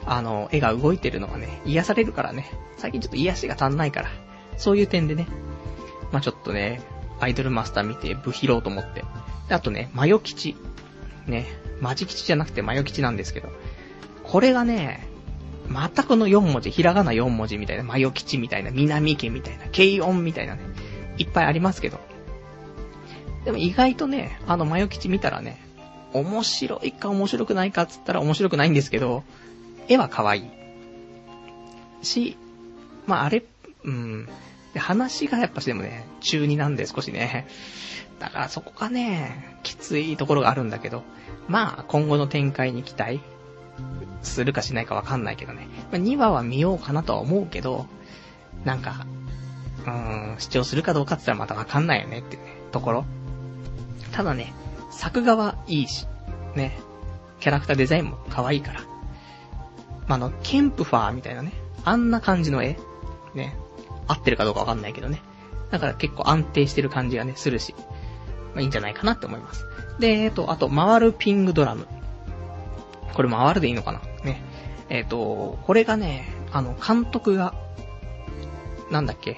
[0.05, 2.51] あの、絵が動いてるのがね、癒されるからね。
[2.77, 4.09] 最近ちょっと癒しが足んないから。
[4.57, 5.25] そういう点でね。
[6.11, 6.79] まあ、ちょっとね、
[7.19, 9.03] アイドルマスター見て、部拾おうと思って。
[9.49, 10.55] で、あとね、マヨ吉。
[11.25, 11.47] ね、
[11.81, 13.49] マジ吉じゃなくてマヨ吉なんですけど。
[14.21, 15.07] これがね、
[15.67, 20.61] またこの4文字、ひらがな4文字みたいな、マヨ吉みたいな、南家みたいな、軽音みたいなね、
[21.17, 21.99] いっぱいありますけど。
[23.45, 25.59] でも意外とね、あのマヨ吉見たらね、
[26.13, 29.23] 面白いか面白くないかっつったら面白くないんですけど、
[29.87, 32.05] 絵は可愛い。
[32.05, 32.37] し、
[33.05, 33.43] まああれ、
[33.83, 34.29] うん。
[34.73, 37.47] で、話がやっぱしでもね、中二なんで少しね。
[38.19, 41.03] だからそこがね、きついところがあるんだけど、
[41.47, 43.19] まあ今後の展開に期待
[44.21, 45.67] するかしないかわかんないけどね。
[45.91, 47.85] まあ、2話は見ようかなとは思うけど、
[48.65, 49.05] なんか、
[49.85, 53.05] うーん、視聴するかどうかって言ったらまたわかんないよねってね、ところ。
[54.11, 54.53] ただね、
[54.91, 56.07] 作画はいいし、
[56.55, 56.77] ね、
[57.39, 58.81] キャラクターデザインも可愛いから。
[60.07, 61.51] まあ、の、ケンプファーみたいなね、
[61.83, 62.77] あんな感じの絵、
[63.33, 63.55] ね、
[64.07, 65.21] 合ってるかどうかわかんないけどね。
[65.71, 67.73] だから結構安定してる感じがね、するし、
[68.53, 69.65] まあいいんじゃないかなって思います。
[69.99, 71.87] で、えっと、あと、回るピングドラム。
[73.13, 74.01] これ回るでいいのかな？
[74.23, 74.41] ね。
[74.89, 77.53] えっ、ー、と、これがね、あの、監督が、
[78.91, 79.37] なんだっけ、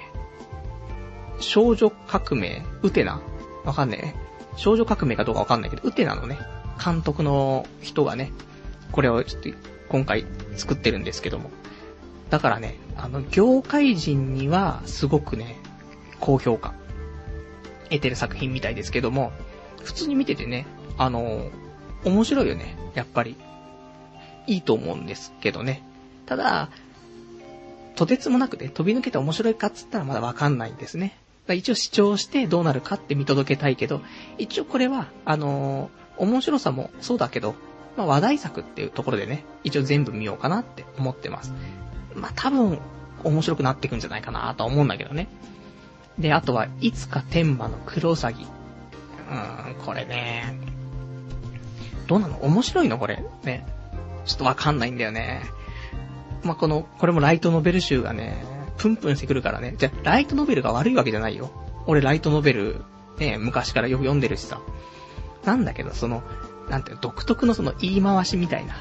[1.40, 2.64] 少女革命？
[2.82, 3.22] ウテナ？
[3.64, 4.26] わかんねえ。
[4.58, 6.40] 少女革命かどうかわかんないけど、ウテナのね、
[6.84, 8.32] 監督の人がね、
[8.92, 9.50] これをちょっと
[9.90, 11.50] 今回作ってるんですけども。
[12.30, 15.58] だからね、あの、業界人にはすごくね、
[16.20, 16.74] 高評価
[17.90, 19.32] 得てる作品みたいですけども、
[19.84, 20.66] 普通に見ててね、
[20.98, 21.50] あの、
[22.04, 23.36] 面白いよね、やっぱり。
[24.48, 25.84] いいと思うんですけどね。
[26.26, 26.70] ただ、
[27.96, 31.18] とてつもなくね、飛び抜けて面白いかっつったらまだわかんないんですね。
[31.50, 34.02] 一応視聴してどうなるかって見届けたいけど、
[34.38, 37.56] 一応これは、あのー、面白さもそうだけど、
[37.96, 41.54] まあ、話題作っていうところでね、一応全部見ようかなって思ってます。
[42.16, 42.80] まあ、多分、
[43.24, 45.28] 面白くなっていくんじゃないかなとは思うんだけどね。
[46.20, 48.44] で、あとは、いつか天馬の黒ウサギ。
[48.44, 50.58] うーん、これね。
[52.08, 52.38] どうなの？
[52.44, 53.00] 面白いの？
[53.00, 53.24] これ。
[53.44, 53.66] ね。
[54.26, 55.44] ちょっとわかんないんだよね。
[56.44, 58.46] まあ、この、これもライトノベル集がね、
[58.78, 59.76] プンプンしてくるからね。
[59.78, 61.50] じゃ、ライトノベルが悪いわけじゃないよ。
[61.88, 62.82] 俺ライトノベル、
[63.18, 64.62] ね、昔からよく読んでるしさ。
[65.46, 66.24] なんだけど、その、
[66.70, 68.76] なんていう独特のその言い回しみたいな。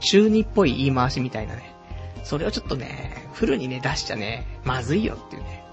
[0.00, 1.74] 中二っぽい言い回しみたいなね。
[2.24, 5.64] それをちょっとね、フルにね、出しちゃね、まずいよっていうね。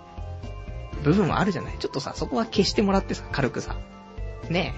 [1.04, 1.76] 部分はあるじゃない。
[1.80, 3.76] ちょっとさ、そこは消してもらってさ、軽くさ。
[4.50, 4.74] ね。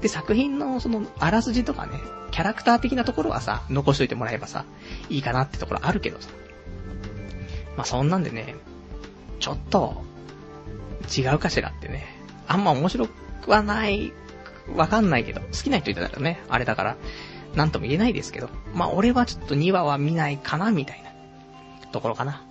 [0.00, 1.98] で、作品のその、あらすじとかね、
[2.36, 4.66] キャラクター的なところはさ、残しといてもらえばさ、
[5.08, 6.28] いいかなってところあるけどさ。
[7.78, 8.56] まあ、そんなんでね、
[9.40, 10.04] ちょっと、
[11.16, 12.04] 違うかしらってね。
[12.46, 14.12] あんま面白くはない、
[14.74, 16.96] わかんないけど、好きな人いたらね、あれだから、
[17.54, 22.42] なんとも言えないですけど、まあ俺はちょっと2話は見ないかな、みたいな、ところかな。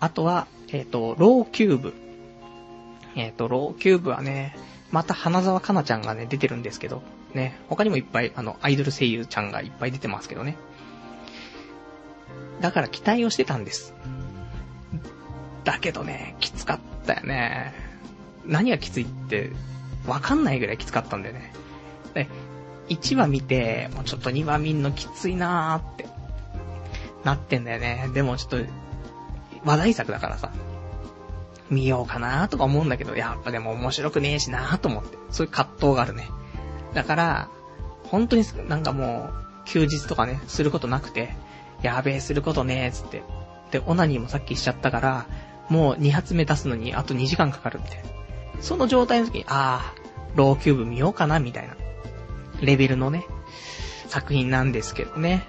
[0.00, 1.94] あとは、えっ、と、ローキューブ。
[3.16, 4.54] えっ、と、ローキューブはね、
[4.90, 7.02] また花沢香菜ちゃんがね、出てるんですけど、
[7.34, 10.56] ね、他にもいっぱい、あの、アイドル声優ちゃんがいっぱい出てますけどね。
[12.60, 13.94] だから期待をしてたんです。
[15.64, 17.74] だけどね、きつかったよね。
[18.46, 19.50] 何がきついって、
[20.06, 21.52] わかんないぐらいきつかったんだよね。
[22.14, 22.28] で、
[22.88, 26.06] 1話見て、もうちょっと2話見んのきついなーって、
[27.24, 28.10] なってんだよね。
[28.14, 28.58] でもちょっと、
[29.64, 30.50] 話題作だからさ、
[31.70, 36.28] 見ようかなーとか思うんだけど、やっぱでも面白くねえしなーと思って、そういう葛藤があるね。
[36.94, 37.48] だから、
[38.04, 41.34] 本当になんかもう、休日とかね、することなくて、
[41.82, 43.22] やべえ、することねえ、つって。
[43.70, 45.26] で、オナニーもさっきしちゃったから、
[45.68, 48.04] もう2発目出すのにあと2時間かかるみたいな。
[48.60, 51.76] その状態の時に、あー、ローキューブ見ようかな、みたいな。
[52.60, 53.26] レベルのね、
[54.08, 55.44] 作品なんですけどね。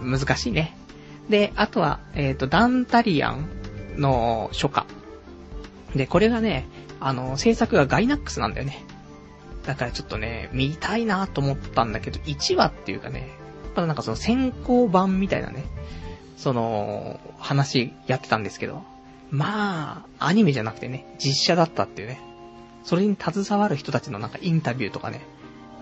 [0.00, 0.76] 難しいね。
[1.28, 3.48] で、あとは、えっ、と、ダンタリアン
[3.96, 4.84] の初夏。
[5.94, 6.66] で、これがね、
[7.00, 8.84] あの、制作がガイナックスなんだよね。
[9.66, 13.30] だからちょっとね、見たいなと思ったんだけど、1話っていうかね、
[13.74, 15.64] まだなんかその先行版みたいなね、
[16.36, 18.82] その、話やってたんですけど、
[19.30, 22.20] まあ、アニメじゃなくてね、実写だったっていうね、
[22.84, 25.22] それに携わる人たちのなんかインタビューとかね、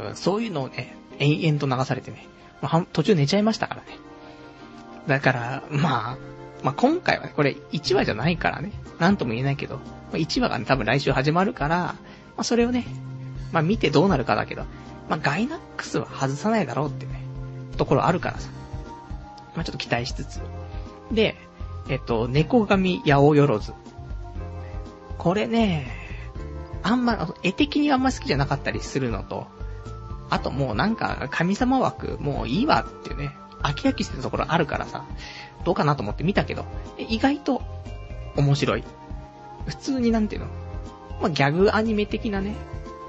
[0.01, 2.27] うんそういうのをね、延々と流されてね、
[2.93, 3.99] 途中寝ちゃいましたからね。
[5.07, 6.19] だから、まあ、
[6.63, 9.81] まあ今回はね、これ1話じゃないからね、なんとも言えないけど、
[10.13, 11.97] 1話がね、多分来週始まるから、ま
[12.39, 12.87] あそれをね、
[13.53, 14.63] まあ見てどうなるかだけど、
[15.09, 17.23] まあガイナックスは外さないだろうってね、
[17.77, 18.51] ところあるからさ。
[19.55, 20.41] まあちょっと期待しつつ。
[21.11, 21.37] で、
[21.89, 23.61] えっと、猫神八百万。
[25.19, 25.87] これね、
[26.83, 29.47] あんま、絵的にあんま好きじゃなかったりするのと、
[30.31, 35.05] あともうなんか神様枠もういいわっていうね、飽き飽きしてたところあるからさ、
[35.65, 36.65] どうかなと思って見たけど、
[36.99, 37.63] 意外と
[38.37, 38.85] 面白い。
[39.67, 40.49] 普通になんていうの
[41.21, 42.55] まあ、ギャグアニメ的なね、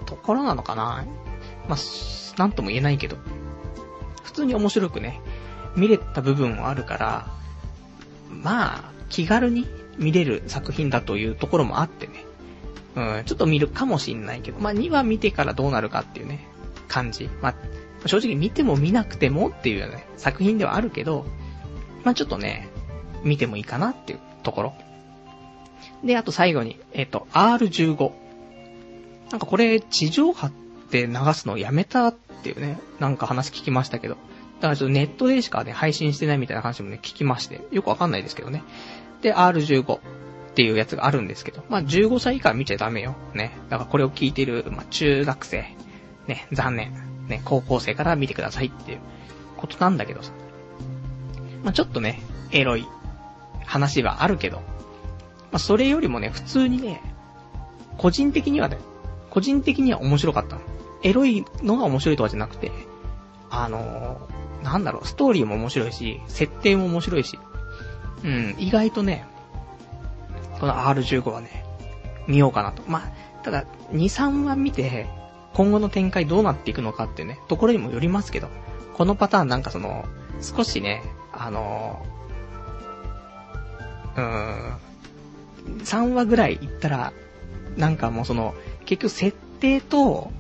[0.03, 1.05] ところなのかな？
[1.67, 1.77] まあ、
[2.37, 3.17] なんとも言えないけど、
[4.23, 5.21] 普通に面白くね、
[5.75, 7.27] 見れた部分もあるから、
[8.29, 12.25] まあ、気軽に見れる作品だというところもあってね、
[12.95, 16.47] うん、ちょっと見るかもしんないけど、まあ2話見てからどうなるかっていうね、
[16.87, 17.29] 感じ。
[17.41, 21.25] まあ、正直見ても見なくてもっていうね、作品ではあるけど、
[22.03, 22.69] まあちょっとね、
[23.23, 24.73] 見てもいいかなっていうところ。
[26.03, 28.22] で、あと最後に、えっ、と、R15。
[29.33, 30.51] なんかこれ、地上波っ
[30.91, 34.13] て流すのやめたっていうね、なんか話聞きましたけど。
[34.13, 34.19] だ
[34.61, 38.61] からちょっとネットでしかね、配信してないみたいな話もね、聞きまして、よくわかんないですけどね。
[39.23, 39.99] で、R15 っ
[40.53, 43.15] ていうやつがあるんですけど、まあ15歳以下見ちゃダメよ。
[43.33, 43.57] ね。
[43.71, 45.65] だからこれを聞いてる、まあ中学生、
[46.27, 46.93] ね、残念。
[47.27, 48.99] ね、高校生から見てくださいっていう
[49.57, 50.31] ことなんだけどさ。
[51.63, 52.85] まあちょっとね、エロい
[53.65, 54.63] 話はあるけど、ま
[55.53, 57.01] あそれよりもね、普通にね、
[57.97, 58.77] 個人的にはね、
[59.33, 60.61] 個人的には面白かったの。
[61.01, 62.71] エロいのが面白いとかじゃなくて、
[63.49, 67.39] あのー、なんだろう、ストーリーも面白いし、設定も面白いし、
[68.23, 69.25] うん、意外とね、
[70.59, 71.65] この R15 はね、
[72.27, 72.83] 見ようかなと。
[72.87, 75.07] まあ、ただ、2、3話見て、
[75.55, 78.49] 今後の展開どうなっていくのかってね、ところにもよりますけど、
[78.93, 80.05] このパターンなんかその、
[80.41, 87.13] 少しね、あのー、うーん、3話ぐらい行ったら、
[87.77, 88.53] なんかもうその、
[88.85, 90.31] 結局設定と、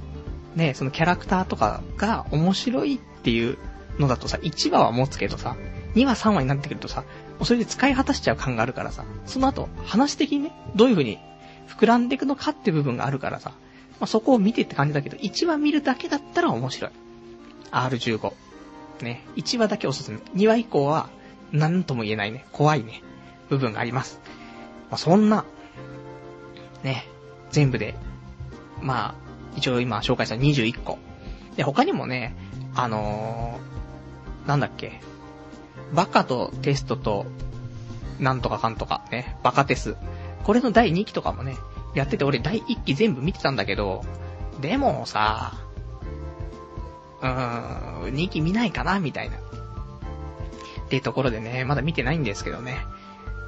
[0.55, 3.57] ね、そのキャラクターとかが面白いっていう
[3.99, 5.55] のだとさ、1話は持つけどさ、
[5.95, 7.03] 2話3話になってくるとさ、
[7.43, 11.19] それで使い果たしちゃう感があるからさ、その後、話的にね、どういう風に
[11.67, 13.51] 膨らんでいくのかって部分があるからさ、
[13.99, 16.91] まあ、そこを見てって感じだけど、1話見るだけだったら面白い。
[17.71, 18.33] R15。
[19.01, 20.17] ね、1話だけおすすめ。
[20.35, 21.09] 2話以降は、
[21.51, 23.01] なんとも言えないね、怖いね、
[23.49, 24.19] 部分があります。
[24.89, 25.45] まあ、そんな、
[26.83, 27.07] ね、
[27.51, 27.95] 全部で、
[28.83, 29.15] まあ、
[29.55, 30.99] 一応今紹介した21個。
[31.55, 32.35] で、他にもね、
[32.75, 35.01] あのー、なんだっけ、
[35.93, 37.25] バカとテストと、
[38.19, 39.95] なんとかかんとかね、バカテス。
[40.43, 41.55] これの第2期とかもね、
[41.95, 44.03] やってて俺第1期全部見てたんだけど、
[44.61, 45.53] でもさ、
[47.21, 49.37] うーん、2期見ないかなみたいな。
[49.37, 49.39] っ
[50.89, 52.85] ていうところでね、まだ見てないんですけどね。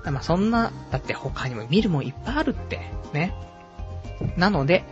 [0.05, 2.79] まあそんな、だって他にも見るもんいっぱいあるって、
[3.13, 3.33] ね。
[4.37, 4.83] なので、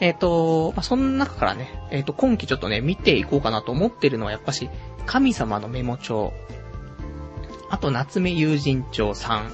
[0.00, 4.70] えっ、と、まあ、その中からね、えっ、と、今期ちょっとね、見ていこうかなと思ってるのはやっぱし、
[5.06, 6.32] 神様のメモ帳。
[7.68, 9.50] あと、夏目友人帳3。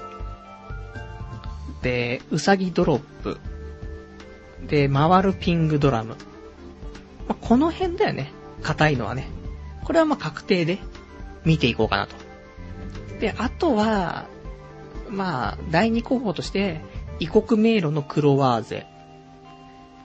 [1.83, 3.39] で、うさぎドロップ。
[4.69, 6.11] で、回るピングドラム。
[7.29, 8.33] まあ、この辺だよね。
[8.63, 9.29] 硬いのはね。
[9.85, 10.79] これはま確定で
[11.45, 12.15] 見ていこうかなと。
[13.21, 14.27] で、あとは、
[15.09, 16.81] まあ、第2候補として、
[17.19, 18.87] 異国迷路のクロワーゼ。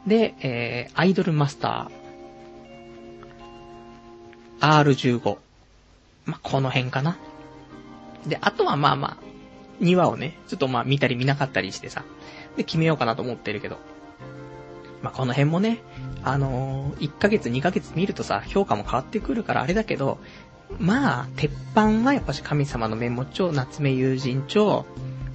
[0.08, 4.84] で、えー、アイドルマスター。
[4.84, 5.38] R15。
[6.26, 7.18] まあ、この辺かな。
[8.28, 12.04] で、あとはまあまあ、2話をね、ちょっとまあ見たり見なかったりしてさ、
[12.56, 13.78] で、決めようかなと思ってるけど。
[15.02, 15.80] まあ、この辺もね、
[16.24, 20.20] あのー、1ヶ月2ヶ月見るとさ、評価も変わってくるからあれだけど、
[20.80, 24.86] まあ、鉄板はやっぱし神様のメモ帳、夏目友人帳、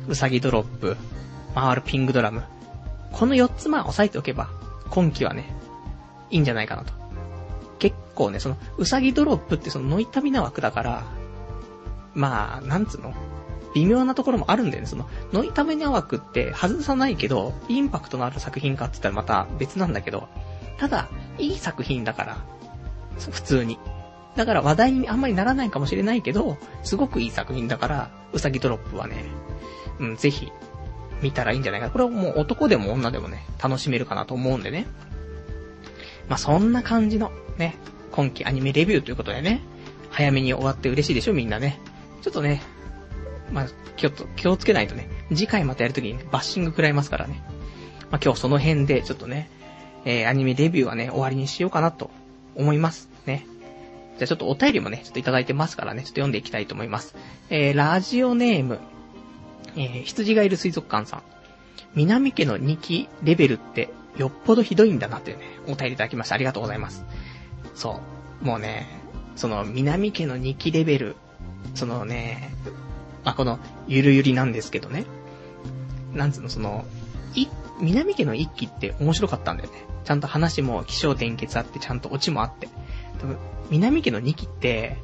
[0.09, 0.97] うさぎドロップ、
[1.55, 2.45] 回るピングドラム。
[3.13, 4.49] この4つまあ押さえておけば、
[4.91, 5.55] 今季はね、
[6.31, 6.93] いいんじゃないかなと。
[7.79, 11.05] 結構ね、その、うさぎドロップってそのノイタミナ枠だから、
[12.15, 13.15] まあ、なんつうの
[13.75, 14.89] 微妙なところもあるんだよね。
[14.89, 20.29] その、ノイタミナ枠って外さないけど、インパクトのある作品かって言ったらまた別なんだけど、
[20.79, 22.37] ただ、いい作品だから、
[23.19, 23.79] 普通に。
[24.35, 29.25] だから話題にあんまりならないかもしれないけど、すごくいい作品だから、うさぎドロップはね、
[29.99, 30.51] うん、ぜひ、
[31.23, 31.91] 見たらいいんじゃないか。
[31.91, 34.87] これはもう男でも女でもね、楽しめるかなと思うんでね。
[36.29, 37.77] まあ、そんな感じの、ね、
[38.13, 39.63] 今季アニメレビューということでね、
[40.11, 41.81] 早めに終わって嬉しいでしょ、みんなね。
[42.23, 42.63] ちょっとね、
[43.53, 47.43] まあ、気を、気をつけないとね、次回またやるときに、ね、バッシング食らいますからね。
[48.11, 49.51] まあ、今日その辺で、ちょっとね、
[50.05, 52.11] えー、アニメレビューはね、終わりにしようかなと
[52.55, 53.09] 思います。
[53.27, 53.47] ね。
[54.19, 57.15] じゃあちょっとお便りもね、ちょっといただいてますからね、ちょっと読んでいきたいと思います。
[57.51, 58.81] えー、ラジオネーム、
[59.77, 61.23] えー、羊がいる水族館さん。
[61.95, 66.35] 南家の2期レベルってよっぽどひどいんだなってね、お便りいただきました。
[66.35, 67.05] ありがとうございます。
[67.75, 68.01] そ
[68.43, 68.45] う。
[68.45, 68.87] もうね、
[69.35, 71.17] その南家の2期レベル、
[71.75, 72.55] そのね、
[73.25, 73.59] まあ、この、
[73.89, 75.05] ゆるゆりなんですけどね。
[76.13, 76.85] なんつうの、その、
[77.35, 77.47] い、
[77.81, 79.85] 南家の1期って面白かったんだよね。
[80.05, 82.69] ちゃんと話も気象転結あって、ちゃんとオチもあって。
[83.19, 83.37] 多分、
[83.71, 84.99] 南家の2期って、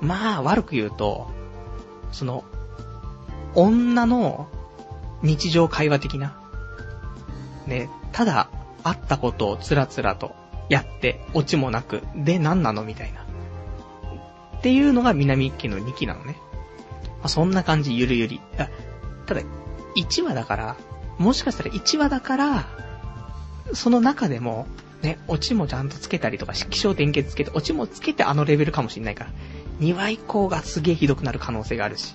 [0.00, 1.30] まあ悪く言うと、
[2.12, 2.44] その、
[3.54, 4.48] 女の
[5.22, 6.40] 日常会話的な、
[7.66, 8.48] ね、ただ
[8.82, 10.34] 会ったことをつらつらと
[10.68, 12.84] やって、オチもなく、で何なの？
[12.84, 13.22] みたいな。
[14.58, 16.36] っていうのが南家の2期なのね。
[17.20, 18.40] まあ、そんな感じ、ゆるゆり。
[19.26, 19.40] ただ、
[19.96, 20.76] 1話だから、
[21.18, 22.68] もしかしたら1話だから、
[23.74, 24.66] その中でも、
[25.02, 29.30] ね、オチもちゃんとつけたりとか、気象点結つけて、オチもつけてあのレベルかもしんないから、
[29.80, 32.14] 2話以降がすげえひどくなる可能性があるし。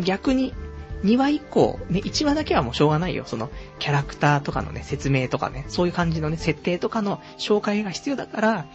[0.00, 0.54] 逆に、
[1.04, 3.24] 2話以降、ね、1話だけはもうしょうがないよ。
[3.26, 8.66] その、キャラクターとかのね、説明とかね、そういう感じのね、設定とかの紹介が必要だから、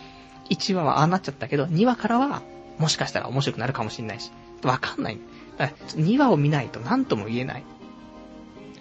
[0.49, 2.43] 1話はああなっちゃったけど、2話からは、
[2.77, 4.31] もしかしたら面白くなるかもしんないし。
[4.63, 5.19] わかんない。
[5.57, 7.63] 2話を見ないと何とも言えない。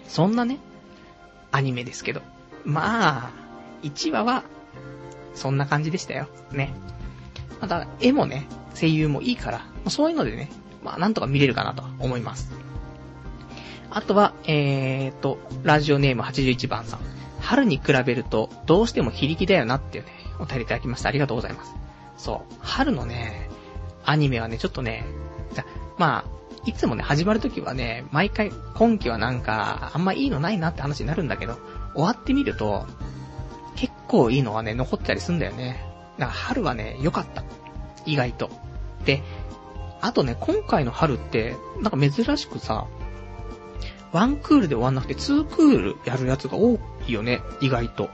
[0.07, 0.59] そんなね、
[1.51, 2.21] アニメですけど。
[2.65, 3.31] まあ、
[3.83, 4.43] 1話は
[5.33, 6.27] そんな感じでしたよ。
[6.51, 6.73] ね。
[7.61, 8.47] また、絵もね、
[8.79, 10.49] 声優もいいから、そういうのでね、
[10.83, 12.51] まあ、なんとか見れるかなと思います。
[13.91, 16.99] あとは、えーと、ラジオネーム81番さん。
[17.39, 21.09] 春に比べると、どうしても非力だよなっていうね、お便りいただきました。
[21.09, 21.73] ありがとうございます。
[22.17, 22.53] そう。
[22.59, 23.49] 春のね、
[24.05, 25.05] アニメはね、ちょっとね、
[25.53, 25.65] じゃ、
[25.97, 31.57] まあ、いつもね、始まるときはね、毎回、今季はなんか、あんまいいのないなって話になるんだけど、
[31.93, 32.85] 終わってみると、
[33.75, 35.83] 結構いいのはね、残ったりすんだよね。
[36.17, 37.43] だから春はね、良かった。
[38.05, 38.49] 意外と。
[39.05, 39.23] で、
[40.01, 42.87] あとね、今回の春って、なんか珍しくさ、
[44.11, 48.09] ワンクールで終わんなくて、ツークールやるやつが多いよね、意外と。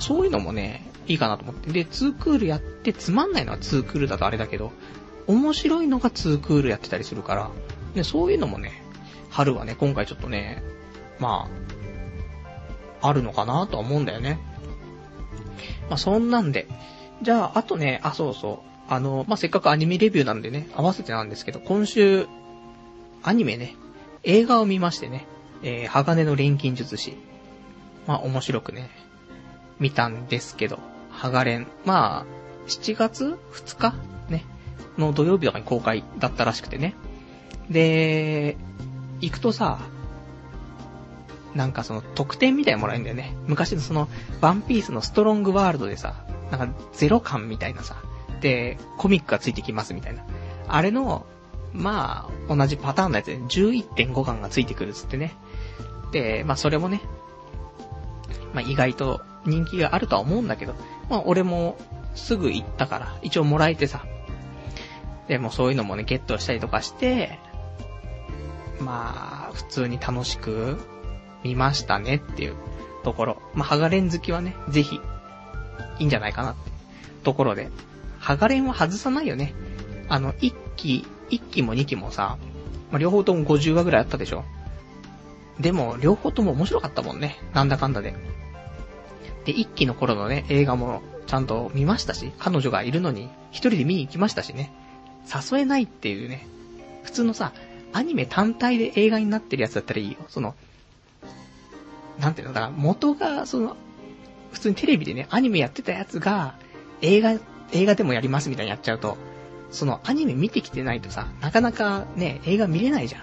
[0.00, 1.70] そういうのもね、いいかなと思って。
[1.72, 4.72] で、ツークールやってつまんないのはツークールだとあれだけど、
[5.26, 7.50] 面白いのがツークールやってたりするから、
[7.94, 8.82] ね、そういうのもね、
[9.30, 10.62] 春はね、今回ちょっとね、
[11.18, 11.48] ま
[13.02, 14.38] あ、あるのかなとは思うんだよね。
[15.88, 16.68] まあ、そんなんで。
[17.22, 18.67] じゃあ、あとね、あ、そうそう。
[18.88, 22.26] あの、まあ、せっかくアニメレビューなんでね、合わせてなんですけど、今週、
[23.22, 23.74] アニメね、
[24.22, 25.26] 映画を見ましてね、
[25.62, 27.16] えー、鋼の錬金術師。
[28.06, 28.90] まあ、面白くね、
[29.78, 30.78] 見たんですけど、
[31.10, 31.66] ハガレン。
[31.84, 32.26] まあ、
[32.66, 33.94] 7月 ?2 日？
[34.30, 34.44] ね、
[34.96, 36.94] の土曜日とかに公開だったらしくてね。
[37.68, 38.56] で、
[39.20, 39.78] 行くとさ、
[41.54, 43.34] なんかその特典みたいなもらえるんだよね。
[43.46, 44.08] 昔のその、
[44.40, 46.14] ワンピースのストロングワールドでさ、
[46.50, 47.96] なんかゼロ感みたいなさ、
[48.40, 50.24] で、コミックがついてきますみたいな。
[50.66, 51.26] あれの、
[51.72, 55.34] まあ、同じパターンのやつで11.5巻がついてくるっつってね。
[56.12, 57.00] で、まあそれもね、
[58.54, 60.74] まあ意外と人気があるとは思うんだけど、
[61.10, 61.76] まあ俺も
[62.14, 64.04] すぐ行ったから、一応もらえてさ。
[65.28, 67.38] でもそういうのもね、ゲットしたりとかして、
[68.80, 70.78] まあ、普通に楽しく
[71.44, 72.56] 見ましたねっていう
[73.04, 73.42] ところ。
[73.54, 74.96] まあ、ハガレン好きはね、ぜひ、
[75.98, 76.70] いいんじゃないかなって
[77.24, 77.70] ところで。
[78.18, 79.54] ハガレンは外さないよね。
[80.08, 82.38] あの、1期、1期も2期もさ、
[82.90, 84.44] まあ、両方とも50話ぐらいあったでしょ。
[85.60, 87.38] でも、両方とも面白かったもんね。
[87.52, 88.14] なんだかんだで。
[89.44, 94.72] で、1期の頃のね、映画もちゃんと見ましたし、彼女がいるのに、一人で見に行きましたしね。
[95.26, 96.46] 誘えないっていうね。
[97.02, 97.52] 普通のさ、
[97.92, 100.18] アニメ単体で映画になってるやつだったらいいよ。
[100.28, 100.54] その、
[102.18, 103.76] なんていうの、だから元が、その、
[104.52, 106.54] 普通にテレビでね、アニメやってたやつが、
[107.02, 107.38] 映画、
[107.72, 109.16] 映画でもやりますみたいにやっちゃうと、
[109.70, 113.22] そのアニメ見てきてないとさ、なかなかね、映画見れないじゃん。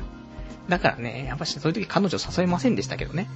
[0.70, 3.28] だからね、やっぱしそういう時彼女誘えませんでしたけどね。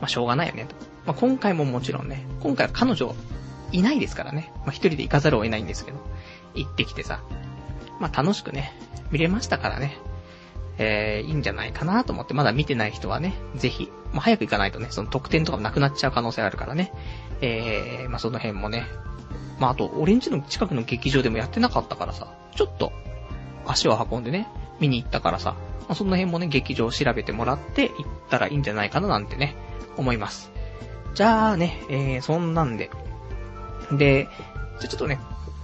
[0.00, 0.74] まあ、しょうがないよね、と。
[1.06, 3.14] まあ、今回ももちろんね、今回は彼女
[3.72, 4.52] いないですからね。
[4.58, 5.98] まあ、一人で行かざるを得ないんですけど、
[6.54, 7.20] 行ってきてさ、
[8.00, 8.72] まあ、楽しくね、
[9.10, 9.98] 見れましたからね。
[10.78, 16.92] えー、いいんじゃないかなと思って、まだ見てない人はね、ぜひ、まあ、早く行かないとね、その特典とかもなくなっちゃう可能性あるからね。
[17.40, 18.86] えー、まあ、その辺もね。
[19.58, 22.92] まあ、あと、俺んちの近くの劇場でもやってなかったからさ、ちょっと、
[23.66, 24.48] 足を運んでね、
[24.80, 29.56] 見に行ったからさ、まあ、その辺もね、劇場を調べてもらって行ったらいいんじゃないかななんてね、
[29.96, 30.50] 思います。
[31.14, 32.90] じゃあね、えー、そんなんで。
[33.92, 34.28] で、
[34.80, 35.18] じゃちょっとね、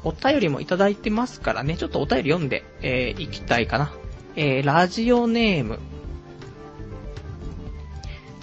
[0.04, 3.92] お便りもいただいてますからね、ちょっとお便り読んで、えー、行きたいかな。
[4.36, 5.78] えー、ラジオネーム。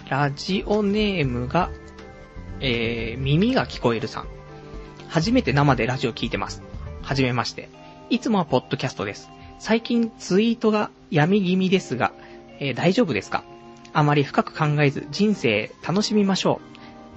[0.09, 1.69] ラジオネームが、
[2.59, 4.27] えー、耳が聞こえるさん。
[5.09, 6.61] 初めて生でラジオ聞いてます。
[7.01, 7.67] はじめまして。
[8.11, 9.31] いつもはポッドキャストです。
[9.57, 12.13] 最近ツイートが闇気味ですが、
[12.59, 13.43] えー、大丈夫ですか？
[13.91, 16.61] あまり深く考えず人生楽しみましょ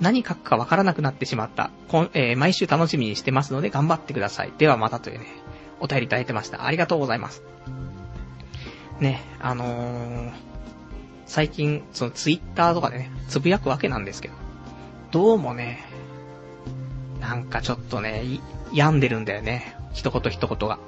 [0.00, 0.02] う。
[0.02, 1.70] 何書くかわからなくなってしまった。
[1.88, 4.52] こんえー、毎週楽しみにしてますので頑張ってください。
[4.56, 5.26] ではまたというね、
[5.78, 6.64] お便りいただいてました。
[6.64, 7.42] ありがとうございます。
[9.00, 10.32] ね、あのー、
[11.26, 14.34] 最近、そのツイッターとかでね、つぶやくわけなんですけど、
[15.10, 15.84] どうもね、
[17.22, 18.24] なんかちょっとね、
[18.72, 19.76] 病んでるんだよね。
[19.92, 20.78] 一言一言が。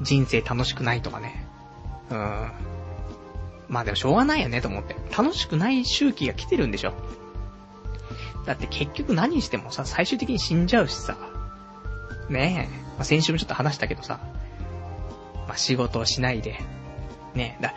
[0.00, 1.44] 人生楽しくないとかね。
[2.08, 2.52] うーん。
[3.68, 4.94] まあでもしょうがないよねと思って。
[5.16, 6.94] 楽しくない周期が来てるんでしょ。
[8.46, 11.16] だって結局何してもさ、最終的に死んじゃうしさ。
[12.28, 12.86] ねえ。
[12.90, 14.20] まあ、先週もちょっと話したけどさ。
[15.48, 16.60] まあ、仕事をしないで。
[17.34, 17.62] ねえ。
[17.62, 17.74] だ、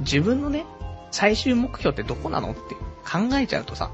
[0.00, 0.64] 自分のね、
[1.10, 2.60] 最終目標ってどこなのって
[3.04, 3.90] 考えちゃうとさ。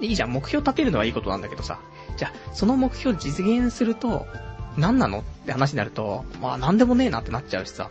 [0.00, 1.80] いいじゃん、目標立てるのはいいことなんだけどさ。
[2.16, 4.26] じゃあ、その目標実現すると、
[4.76, 7.90] 何なのって話になると、まあ何でもねえなってなっちゃうしさ。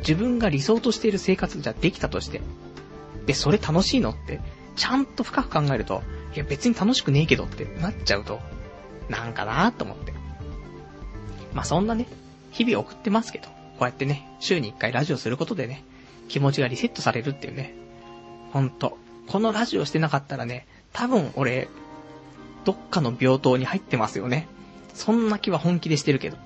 [0.00, 2.40] 自分が理想としている生活じゃできたとして、
[3.26, 4.40] で、それ楽しいのって、
[4.76, 6.02] ちゃんと深く考えると、
[6.34, 8.40] いや別に楽しくねえけどってなっちゃうと、
[9.08, 10.12] なんかなーと思って。
[11.52, 12.06] まあそんなね、
[12.52, 15.84] 日々送ってますけど、こうやってね、週に一回ラジオすることでね、
[16.28, 17.74] 気持ちがリセットされるっていうね。
[18.52, 18.98] ほんと。
[19.26, 21.68] このラジオしてなかったらね、多分俺、
[22.64, 24.48] どっかの病棟に入ってますよね。
[24.94, 26.36] そんな気は本気でしてるけど。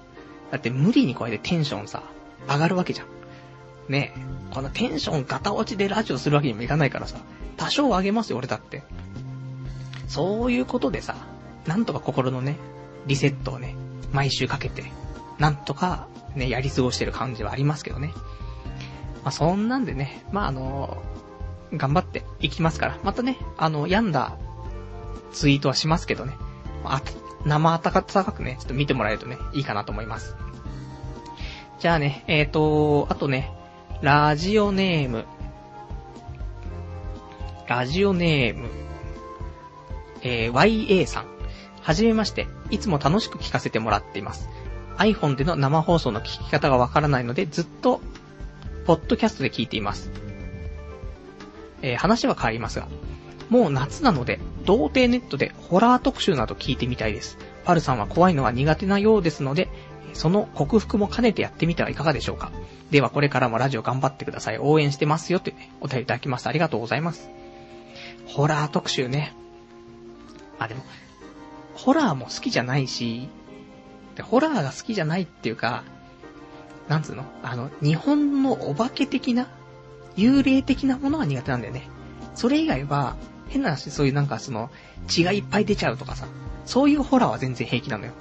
[0.51, 2.03] だって無理にこうやってテンションさ、
[2.47, 3.07] 上がるわけじゃん。
[3.89, 4.21] ねえ、
[4.55, 7.19] このテンションガタ落ちでラジオするわけにもいかないからさ、
[7.57, 8.83] 多少上げますよ、俺だって。
[10.09, 11.17] そういうことでさ、
[11.67, 12.57] なんとか心のね、
[13.07, 13.75] リセットをね、
[14.13, 14.85] 毎週かけて、
[15.39, 18.13] なんとかね、やり過ごしてる感じはありますけどね。
[19.25, 21.03] まあ、そんなんでね、まあ、あの、
[21.75, 24.37] 頑張っていきますから、またね、あの、病んだ
[25.33, 26.37] ツイートはしますけどね、
[26.85, 27.03] あ、
[27.45, 30.37] 生温かくね、ちょっと見てもらえるとね、いいかなと思います。
[31.81, 33.53] じゃあね、えーと、あとね、
[34.03, 35.25] ラジオネーム。
[37.69, 38.69] ラジオネーム。
[40.23, 41.27] えー、YA さん。
[41.81, 42.47] はじめまして。
[42.71, 44.49] いつも楽しく聞かせてもらっています。
[44.99, 48.01] iPhone での生放送の聞き方がわからないので、ずっと、
[48.87, 50.11] ポッドキャストで聞いています。
[51.83, 52.89] えー、話は変わりますが、
[53.51, 57.37] もう夏なので、童貞ネットでホラー特集など聞いてみたいです。
[57.65, 59.69] パルさんは怖いのは苦手なようですので、
[60.15, 62.51] その克服も兼ねてやってみてはいかがでしょうか。
[62.91, 64.59] ではこれからもラジオ頑張ってください。
[64.59, 66.51] 応援してますよというね、お便りいただきました。
[66.51, 67.31] ありがとうございます。
[68.27, 69.35] ホラー特集ね。
[70.59, 70.85] あ、でも、
[71.75, 73.29] ホラーも好きじゃないし、
[74.15, 75.85] でホラーが好きじゃないっていうか、
[76.89, 77.25] なんつうの？
[77.43, 79.49] あの、日本のお化け的な、
[80.17, 81.89] 幽霊的なものは苦手なんだよね。
[82.35, 83.17] それ以外は、
[83.49, 84.71] 変な話、そういうなんかその、
[85.07, 86.27] 血がいっぱい出ちゃうとかさ、
[86.65, 88.13] そういうホラーは全然平気なのよ。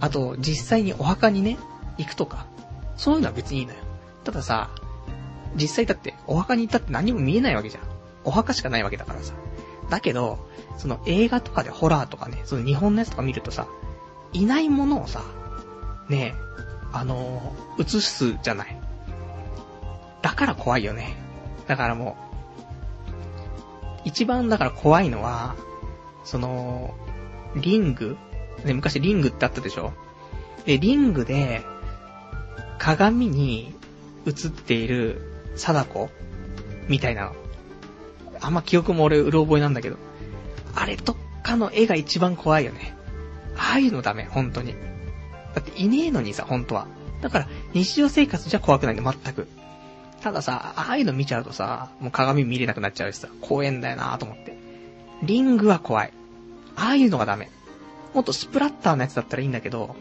[0.00, 1.58] あと、実際にお墓にね、
[1.96, 2.46] 行くとか、
[2.96, 3.78] そういうのは別にいいのよ。
[4.24, 4.70] たださ、
[5.56, 7.82] 実際だって、お墓に行ったって何も見えないわけじゃん。
[8.24, 9.32] お墓しかないわけだからさ。
[9.90, 10.38] だけど、
[10.76, 13.66] その映画とかでホラーとかね、その日本のやつとか見るとさ、
[14.32, 15.22] いないものをさ、
[16.08, 16.48] ねえ、
[16.92, 18.87] あのー、映すじゃない。
[20.22, 21.16] だから怖いよね。
[21.66, 25.56] だからもう一番だから怖いのは、
[26.24, 26.94] その、
[27.56, 28.16] リング、
[28.64, 29.92] ね、昔リングってあったでしょ？
[30.64, 31.62] で、リングで、
[32.78, 33.74] 鏡に
[34.26, 35.20] 映っている
[35.56, 36.10] 貞子
[36.88, 37.32] みたいな
[38.40, 39.96] あんま記憶も俺、うろ覚えなんだけど。
[40.74, 42.94] あれとかの絵が一番怖いよね。
[43.56, 44.74] ああいうのダメ、本当に。
[45.54, 46.86] だっていねえのにさ、本当は。
[47.20, 49.48] だから、日常生活じゃ怖くないんだ、全く。
[50.20, 54.56] たださ、ああいうの見ちゃうとさ、もう鏡見れなくなっちゃうしさ、怖えんだよなと思って。
[55.22, 56.12] リングは怖い。
[56.76, 57.50] ああいうのがダメ。
[58.14, 59.94] もっとスプラッターのやつだったらいいんだけど、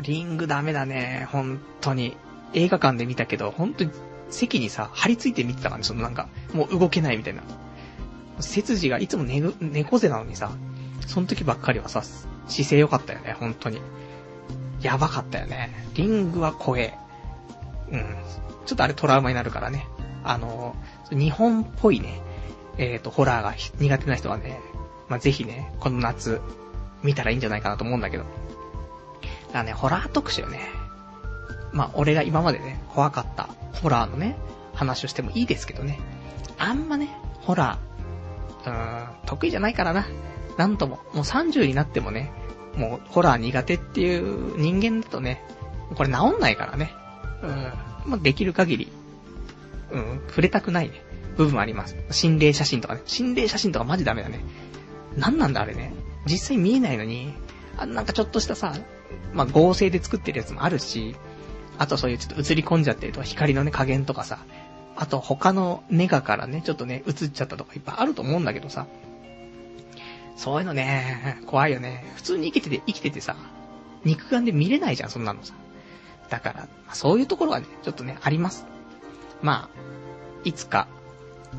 [0.00, 2.16] リングダメだね、本当に。
[2.52, 3.90] 映画館で見たけど、本当に
[4.28, 7.42] 席にさ、張り付いて見てたからね、そのなんか、もう動けないみたいな。
[8.40, 10.50] 背筋がいつも猫、猫背なのにさ、
[11.06, 13.80] その時ばっかりはさ、姿勢良かったよね、本当に。
[14.82, 15.86] やばかったよね。
[15.94, 16.96] リングは怖え。
[17.92, 18.04] うん。
[18.66, 19.86] ちょっとあれトラウマになるからね。
[20.24, 20.76] あの、
[21.10, 22.20] 日本っぽいね、
[22.78, 24.60] えっ、ー、と、ホラーが苦手な人はね、
[25.08, 26.40] まあ、ぜひね、この夏、
[27.02, 28.24] 見たらいいんじゃないかなと思うんだけど。
[28.24, 28.34] だか
[29.54, 30.60] らね、ホラー特集ね。
[31.72, 33.48] まあ、俺が今までね、怖かった
[33.82, 34.36] ホラーのね、
[34.74, 35.98] 話をしてもいいですけどね。
[36.58, 37.08] あんまね、
[37.40, 40.06] ホラー、うーん、得意じゃないからな。
[40.56, 42.32] なんとも、もう30になってもね、
[42.76, 45.42] もうホラー苦手っていう人間だとね、
[45.96, 46.92] これ治んないからね。
[47.42, 47.50] うん、
[48.10, 48.92] まあ、できる限り、
[49.92, 51.02] うん、触れたくないね、
[51.36, 51.96] 部分あります。
[52.10, 53.02] 心霊写真とかね。
[53.06, 54.40] 心霊写真とかマジダメだね。
[55.16, 55.92] なんなんだあれね。
[56.26, 57.32] 実際見えないのに、
[57.76, 58.74] あなんかちょっとしたさ、
[59.32, 61.16] まあ、合成で作ってるやつもあるし、
[61.78, 64.38] あとそういうちょっと映り込んじゃってるとか光のね加減とかさ、
[64.96, 68.86] あと他のネガからね、ちょっとね、映っちゃったとかいっぱいあると思うんだけどさ、
[70.36, 72.12] そういうのね、怖いよね。
[72.16, 73.36] 普通に生きてて、生きててさ、
[74.04, 75.54] 肉眼で見れないじゃん、そんなのさ。
[76.30, 78.66] だから、そういうところはね、ちょっとね、あります。
[79.42, 79.80] まあ、
[80.44, 80.88] いつか、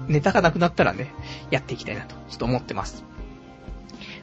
[0.07, 1.13] ネタがなくなったらね、
[1.51, 3.03] やっていきたいなと、ちょっと思ってます。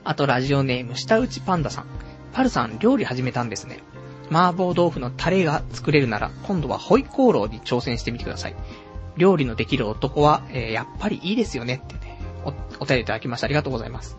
[0.04, 1.86] あと、ラジオネーム、下打ちパンダさん。
[2.32, 3.80] パルさん、料理始めたんですね。
[4.30, 8.56] 麻婆豆腐のタレが作れるなら、今度はホイコーローに挑戦してみてください。
[9.16, 12.48] 料理のできる男は、えー、やっぱりいいですよねってね、お、
[12.82, 13.46] お便りいただきました。
[13.46, 14.16] ありがとうございます。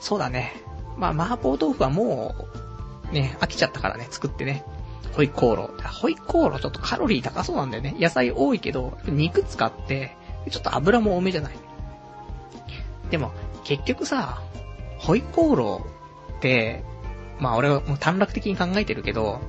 [0.00, 0.52] そうだね。
[0.96, 2.34] まあ、麻婆豆腐はも
[3.10, 4.64] う、ね、飽きちゃったからね、作ってね。
[5.12, 5.88] ホイコーロー。
[5.88, 7.94] ホイコーローちょっとカロリー高そうなんだよね。
[7.98, 10.16] 野菜多いけど、肉使って、
[10.50, 11.54] ちょっと油も多めじゃない。
[13.10, 13.32] でも、
[13.64, 14.40] 結局さ、
[14.98, 16.84] ホイコーローって、
[17.38, 19.40] まあ俺はもう短絡的に考えてるけど、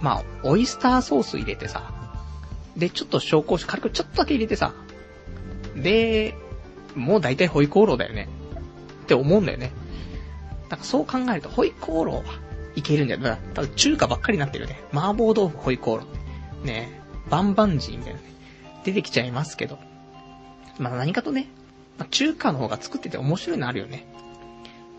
[0.00, 1.94] まあ、オイスターソース入れてさ、
[2.76, 4.74] で、ちょっと紹興酒軽くちょっとだけ入れてさ、
[5.76, 6.34] で、
[6.94, 8.28] もう大体ホイコーローだよね。
[9.04, 9.70] って思うんだよね。
[10.68, 12.22] だからそう考えると、ホイコーローは
[12.74, 14.80] いけるんじゃないだただ中華ばっかりになってるよね。
[14.92, 16.64] 麻婆豆腐ホイコーロー。
[16.64, 18.26] ねバンバンジーみたいなね。
[18.84, 19.78] 出てきちゃいますけど。
[20.78, 21.48] まあ何かとね、
[21.98, 24.06] まあ、中華の方が作ってて面白いのあるよね。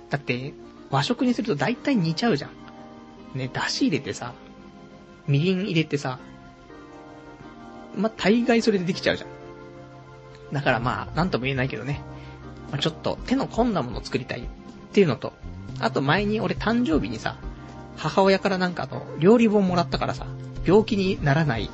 [0.09, 0.53] だって、
[0.89, 2.51] 和食にすると大体煮ちゃうじゃん。
[3.37, 4.33] ね、出汁入れてさ、
[5.27, 6.19] みりん入れてさ、
[7.95, 9.29] ま大概それでできちゃうじゃん。
[10.53, 12.01] だからまあ、なんとも言えないけどね。
[12.71, 14.43] まあ、ちょっと手の込んだものを作りたいっ
[14.91, 15.33] ていうのと、
[15.79, 17.37] あと前に俺誕生日にさ、
[17.95, 20.25] 母親からなんかあの料理本もらったからさ、
[20.65, 21.69] 病気にならない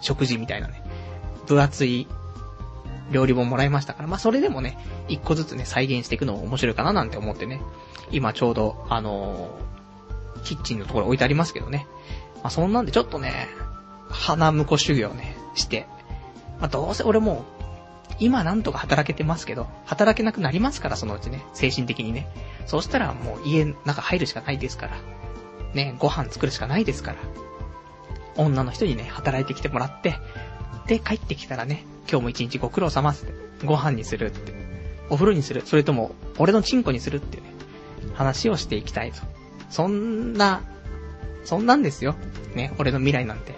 [0.00, 0.82] 食事みたいなね、
[1.46, 2.06] 分厚い
[3.10, 7.60] 料理本もらいましたから、まあそれでもね、一個ずつね、再現していくのも面白いかななんて思ってね、
[8.10, 11.86] 今ちょうど、あのー、キッチンのところ置いてありますけどね。
[12.36, 13.48] まあ、そんなんでちょっとね、
[14.08, 15.86] 花婿修行ね、して。
[16.60, 17.44] まあ、どうせ俺も
[18.18, 22.28] 今なんとか働けてますけど、働けなくなりますから、そのうちね、精神的にね。
[22.66, 24.96] そうしたらもう家の中入るしかないですから。
[25.74, 27.18] ね、ご飯作るしかないですから。
[28.36, 30.16] 女の人にね、働いてきてもらって、
[30.86, 34.52] で、帰ってきたらね、今日も一日ご苦労様って、ご飯にするって、
[35.10, 37.42] お風呂にする、それとも、俺のチンコにするってね、
[38.14, 39.20] 話をしていきたいと。
[39.68, 40.62] そんな、
[41.44, 42.14] そんなんですよ。
[42.54, 43.52] ね、俺の未来なんて。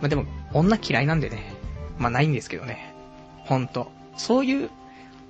[0.00, 1.54] まあ、でも、女嫌いなんでね。
[1.98, 2.94] まあ、ないんですけどね。
[3.44, 3.90] ほんと。
[4.16, 4.70] そういう、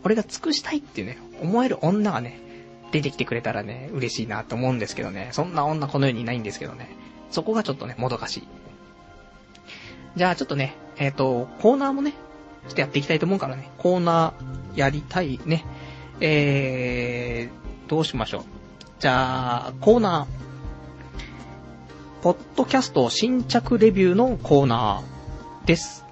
[0.04, 2.40] 俺が尽くしたいっていうね、思える女がね、
[2.92, 5.28] 出てきてくれたらね、嬉しいなと思うんですけどね。
[5.32, 6.90] そんな女この世にいないんですけどね。
[7.30, 8.48] そこがちょっとね、もどかしい。
[10.16, 15.64] じゃあちょっとね、えっ、ー、と、コーナーもね、ちょっとやっていきたいと思うからね、コーナーやりたいね。
[16.20, 18.42] えー、どうしましょう。
[18.98, 22.22] じゃあ、コーナー。
[22.22, 26.04] ポッドキャスト新着レビューのコーナーです。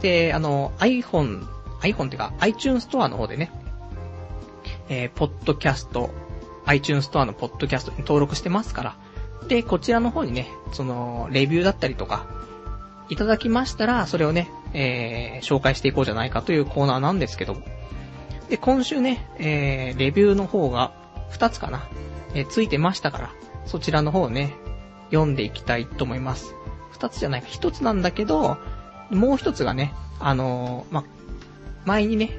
[0.00, 1.46] で、あの、iPhone、
[1.82, 3.50] iPhone っていうか iTunes ストアの方でね、
[4.90, 6.10] えー、ポッドキャスト、
[6.66, 8.96] iTunes ストアのポッドキャストに登録してますから、
[9.48, 12.26] で、こちらの方にね、その、レビューだったりとか、
[13.08, 17.62] いただきましたら、それをね、えー、紹介していこうじゃないかというコーナーなんですけども。
[18.48, 20.92] で、今週ね、えー、レビューの方が
[21.32, 21.88] 2つかな、
[22.34, 23.30] えー、ついてましたから、
[23.66, 24.54] そちらの方をね、
[25.10, 26.54] 読んでいきたいと思います。
[26.94, 28.58] 2つじゃないか、1つなんだけど、
[29.10, 31.04] もう1つがね、あのー、ま、
[31.84, 32.32] 前にね、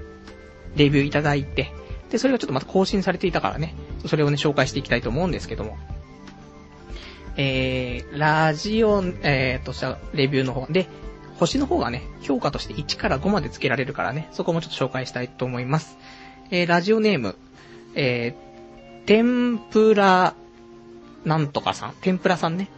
[0.76, 1.74] レビューいただいて、
[2.12, 3.74] で、それがちょっとまた更新されていたからね、
[4.06, 5.78] それをね、紹介していきたいと思うんですけども。
[7.38, 10.88] えー、ラジオ、えー、としたレビューの方で、
[11.40, 15.98] 星の方がね、評価として1から5まで付けられるからね、そこもちょっと紹介したいと思います。
[16.52, 17.38] えー、ラジオネーム、
[17.96, 20.36] えー、天ぷら、
[21.24, 22.70] なんとかさん、天ぷらさんね。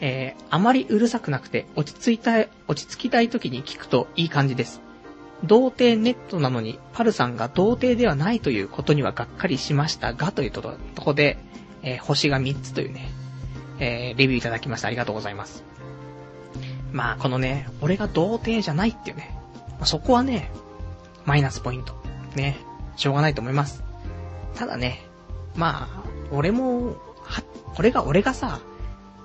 [0.00, 4.80] えー、あまりうるさくなくて、落ち着いたい、落ち着きたい時に聞くといい感じです。
[5.44, 10.62] 童貞ネットなのに、パルさんが童貞ではないということにはがっかりしましたが、というと
[10.96, 11.38] こで、
[11.82, 13.10] えー、星が3つというね、
[13.78, 14.88] えー、レビューいただきました。
[14.88, 15.64] ありがとうございます。
[16.92, 19.36] まあ、このね、俺が童貞じゃないっていうね、
[19.84, 20.50] そこはね、
[21.24, 21.94] マイナスポイント。
[22.36, 22.58] ね、
[22.96, 23.82] しょうがないと思います。
[24.54, 25.06] ただね、
[25.56, 27.42] まあ、俺も、は、
[27.74, 28.60] これが俺がさ、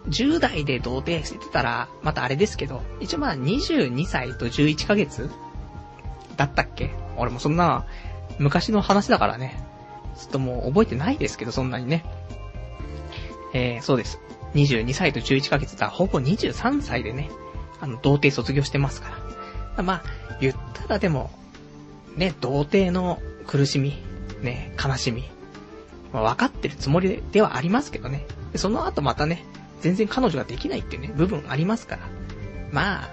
[0.08, 5.30] 10代で童貞してたら、またあれですけど、一応まあ22歳と11ヶ月
[6.36, 6.92] だったっけ？
[7.18, 7.86] 俺もそんな、
[8.40, 9.64] 昔の話だからね。
[10.18, 12.06] ちょっともう覚えてないですけど、そんなにね。
[13.54, 14.20] えー、そうです。
[14.54, 17.30] 22歳と11ヶ月だ、ほぼ23歳でね、
[17.82, 19.14] あの、童貞卒業してますか
[19.78, 19.84] ら。
[19.84, 20.04] まあ、
[20.40, 21.32] 言ったらでも、
[22.16, 23.98] ね、童貞の苦しみ、
[24.42, 25.30] ね、悲しみ、
[26.14, 28.26] まあ、分かってるつもりではありますけどね。
[28.56, 29.46] その後またね、
[29.82, 32.02] 全然彼女ができないっていうね、部分ありますから。
[32.72, 33.10] まあ、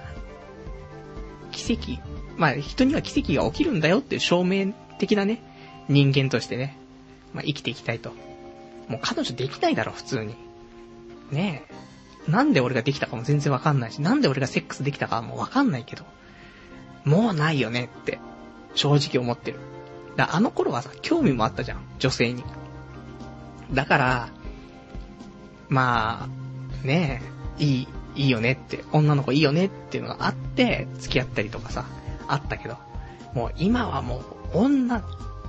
[1.50, 2.00] 奇跡、
[2.36, 5.42] まあ人には奇跡が起きるんだよっていう証明的なね、
[5.88, 6.76] 人間としてね、
[7.32, 8.12] まあ生きていきたいと。
[8.88, 10.34] もう彼女できないだろ、普通に。
[11.30, 12.30] ねえ。
[12.30, 16.04] なんで俺ができたかも全然わかんないし、なんで俺がセックスできたかもわかんないけど、
[17.04, 18.18] もうないよねって、
[18.74, 19.58] 正直思ってる。
[20.16, 22.44] だあの頃はさ、興味もあったじゃん、女性に。
[23.72, 24.28] だから、
[25.68, 26.28] ま
[26.82, 27.22] あ、ね
[27.58, 31.86] え、いい、いいよねって、女の子いいよねっていうのがあって、付き合ったりとかさ、
[32.32, 32.76] あったけど、
[33.34, 34.22] もう今はもう、
[34.54, 35.02] 女、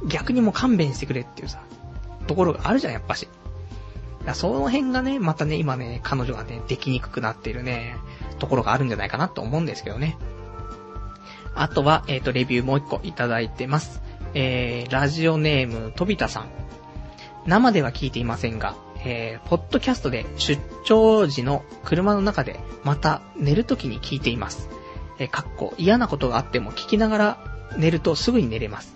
[0.07, 1.61] 逆にも勘弁してくれっていうさ、
[2.27, 3.27] ところがあるじゃん、やっぱし。
[4.33, 7.97] その辺がね、またね、今ね、彼女がね、できにくくなっているね、
[8.39, 10.17] ところがあるんじゃないかなと思うんですけどね。
[11.55, 14.01] あとは、えっ、ー、と、レビューもう一個いただいてます。
[14.33, 16.47] えー、ラジオネーム、とびたさん。
[17.45, 18.75] 生では聞いていませんが、
[19.05, 24.69] えー、ポッドキャストで出張時の車の中で、また寝るときに聞いています。
[25.19, 27.37] え、かっこ嫌なことがあっても聞きながら
[27.77, 28.93] 寝るとすぐに寝れます。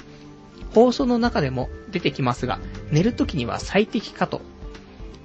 [0.73, 2.59] 放送の中でも出てきますが、
[2.91, 4.41] 寝るときには最適かと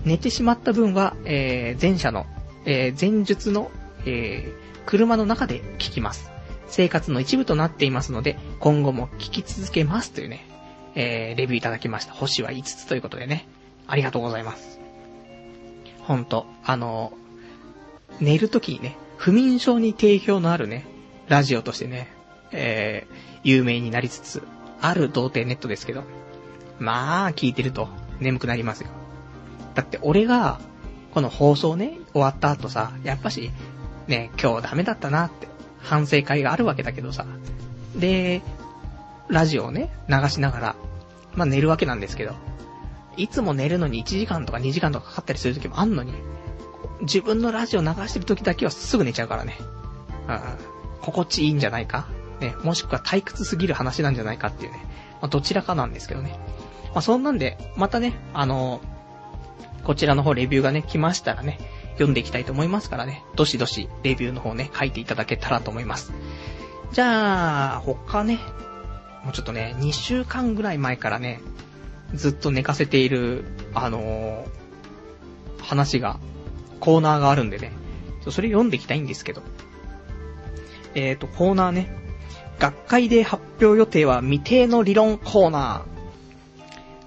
[0.05, 2.26] 寝てしまった分は、えー、前者の、
[2.64, 3.70] えー、前述の、
[4.05, 6.30] えー、車の中で聞きます。
[6.66, 10.47] 生活の一部となっていますので、今後も聞き続けますというね、
[10.95, 12.12] えー、レビューいただきました。
[12.12, 13.47] 星は5つということでね、
[13.86, 14.80] ありがとうございます。
[16.01, 17.12] ほんと、あの、
[18.20, 20.84] 寝るときにね、不眠症に定評のあるね、
[21.28, 22.08] ラジオとしてね、
[22.50, 24.42] えー、有名になりつつ、
[24.80, 26.02] ある童貞ネットですけど、
[26.80, 28.88] まあ、聞いてると眠くなりますよ。
[29.76, 30.58] だって俺が、
[31.14, 33.52] この放送ね、終わった後さ、やっぱし、
[34.08, 35.46] ね、今日ダメだったなって、
[35.78, 37.24] 反省会があるわけだけどさ。
[37.94, 38.42] で、
[39.28, 40.76] ラジオをね、流しながら、
[41.36, 42.34] まあ寝るわけなんですけど、
[43.16, 46.12] いつも寝るのに1時間とか2時間とかかかったりする時もあんのに、
[47.03, 49.59] 自分のラジオ流してる時だけはすぐ寝ちゃうからね。
[50.28, 50.40] うん、
[51.00, 52.09] 心地いいんじゃないか？
[52.40, 54.78] ね、もしくは退屈すぎる話なんじゃないかっていうね。
[55.20, 56.38] まあ、どちらかなんですけどね。
[56.94, 58.92] まあ、そんなんで、またね、あのー
[59.82, 61.59] こちらの方レビューがね、来ましたらね、
[61.94, 66.12] 読んでいきたいと思いますからね、どしどしレビューの方ね、書いていただけたらと思います。
[66.92, 68.38] じゃあ、他ね、
[69.24, 71.40] もうちょっとね、2週間ぐらい前からね、
[72.14, 73.44] ずっと寝かせている、
[73.74, 76.20] あのー、話が、
[76.82, 77.70] コーナーがあるんでね、
[78.28, 79.42] それ読んでいきたいんですけど。
[80.96, 81.96] えっ、ー、と、コーナーね、
[82.58, 85.84] 学会で発表予定は未定の理論コーナ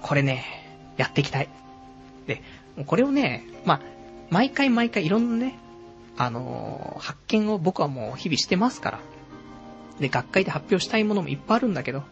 [0.00, 0.46] これね、
[0.96, 1.50] やっていきたい。
[2.26, 2.42] で、
[2.86, 3.80] これをね、まあ、
[4.30, 5.58] 毎回毎回いろんなね、
[6.16, 9.00] あのー、発見を僕はもう日々してますから。
[10.00, 12.02] で、学会で発表したいものもいっぱいあるんだけど、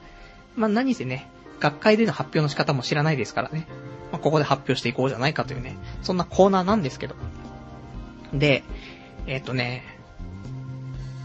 [0.54, 3.66] まあ、何せね、学会での発表の仕方も知らないですからね。
[4.12, 7.14] まあ、ここで発表していこうじゃないかというね、そんなコーナーなんですけど。
[8.39, 8.62] で、
[9.26, 9.85] えっ、とね、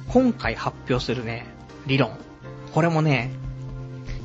[0.07, 1.45] 今回発表するね、
[1.85, 2.17] 理論。
[2.73, 3.31] これもね、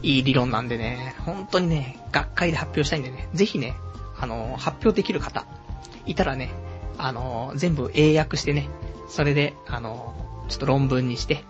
[0.03, 3.75] いい理論なんでね、本当にね、学会で発表したいんでね、ぜひね、
[4.19, 5.47] あの、発表できる方、
[6.07, 6.51] いたらね、
[6.99, 8.69] あの、全部英訳してね、
[9.09, 10.15] それで、あの、
[10.49, 11.43] ちょっと論文にして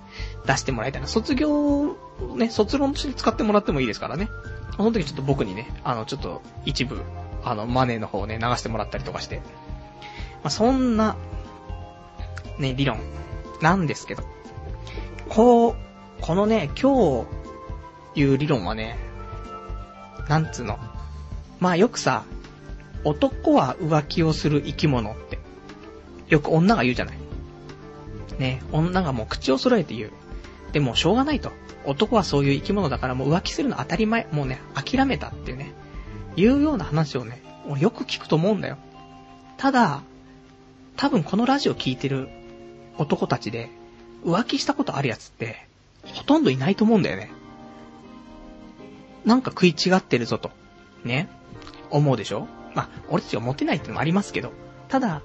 [0.47, 1.09] 出してもらいたいな。
[1.09, 1.97] 卒業、
[2.37, 4.29] ね、卒論として使ってもらってもいいですからね。
[4.77, 7.01] その時ちょっと僕にね、あの、ちょっと一部、
[7.45, 9.43] あの、マネーの方をね、流してもらったりとかして。
[10.45, 11.17] まあ、そんな、
[12.59, 13.01] ね、理論、
[13.63, 14.23] なんですけど。
[15.31, 15.75] こう、
[16.21, 17.25] このね、今
[18.15, 18.99] 日、いう理論はね、
[20.29, 20.79] なんつうの。
[21.61, 22.25] まあよくさ、
[23.05, 25.39] 男は浮気をする生き物って、
[26.29, 27.19] よく女が言うじゃない。
[28.39, 30.13] ね、女がもう口を揃えて言う。
[30.73, 31.53] でもしょうがないと。
[31.87, 34.27] 男はそういう生き物だからもう浮気するの当たり前。
[34.31, 35.73] もうね、諦めたっていうね、
[36.37, 37.43] いうような話をね、
[37.79, 38.77] よく聞くと思うんだよ。
[39.57, 40.03] ただ、
[40.97, 42.29] 多分このラジオ聞いてる
[42.99, 43.71] 男たちで、
[44.25, 45.67] 浮気したことあるやつって、
[46.05, 47.31] ほとんどいないと思うんだよね。
[49.25, 50.51] なんか食い違ってるぞと。
[51.05, 51.29] ね。
[51.91, 52.47] 思うでしょ？
[52.75, 54.53] まあ、俺たちがモテないってのもありますけど。
[54.89, 55.23] ただ、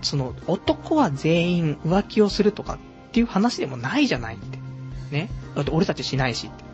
[0.00, 2.78] その、男は全員浮気をするとかっ
[3.12, 4.58] ていう話でもないじゃないって。
[5.10, 5.28] ね？
[5.54, 6.64] だって俺たちしないしって。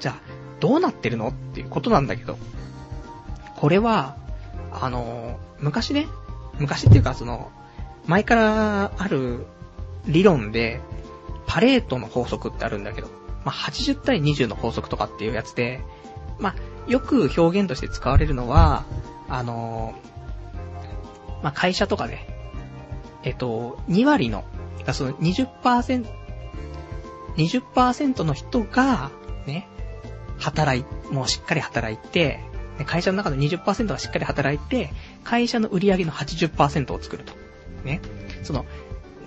[0.00, 0.14] じゃあ、
[0.60, 1.28] どうなってるの？
[1.28, 2.38] っていうことなんだけど。
[3.56, 4.16] これは、
[4.72, 6.06] あの、昔ね、
[6.58, 7.50] 昔っていうかその、
[8.06, 9.46] 前からある
[10.06, 10.80] 理論で、
[11.46, 13.08] パレートの法則ってあるんだけど、
[13.44, 15.80] まあ、80対20の法則とかっていうやつで、
[16.38, 18.84] まあ、よく表現として使われるのは、
[19.28, 19.94] あの
[21.42, 22.26] まあ、会社とかで、
[23.22, 24.44] えっと、2割の、
[24.92, 26.06] その20%、
[27.36, 29.10] 20%の人が、
[29.46, 29.68] ね、
[30.38, 32.40] 働い、もうしっかり働いて、
[32.84, 34.90] 会社の中の20%がしっかり働いて、
[35.22, 37.34] 会社の売り上げの80%を作ると。
[37.84, 38.00] ね。
[38.42, 38.66] その、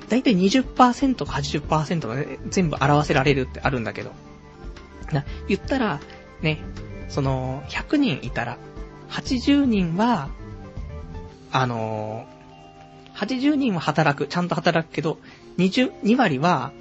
[0.09, 4.11] だいたい20%か80%がね、全部表せられるってあるんだけど。
[5.11, 6.01] な、言ったら、
[6.41, 6.59] ね、
[7.07, 8.57] その、100人いたら、
[9.09, 10.29] 80人は、
[11.51, 15.19] あのー、80人は働く、ちゃんと働くけど、
[15.57, 16.71] 20、2割は、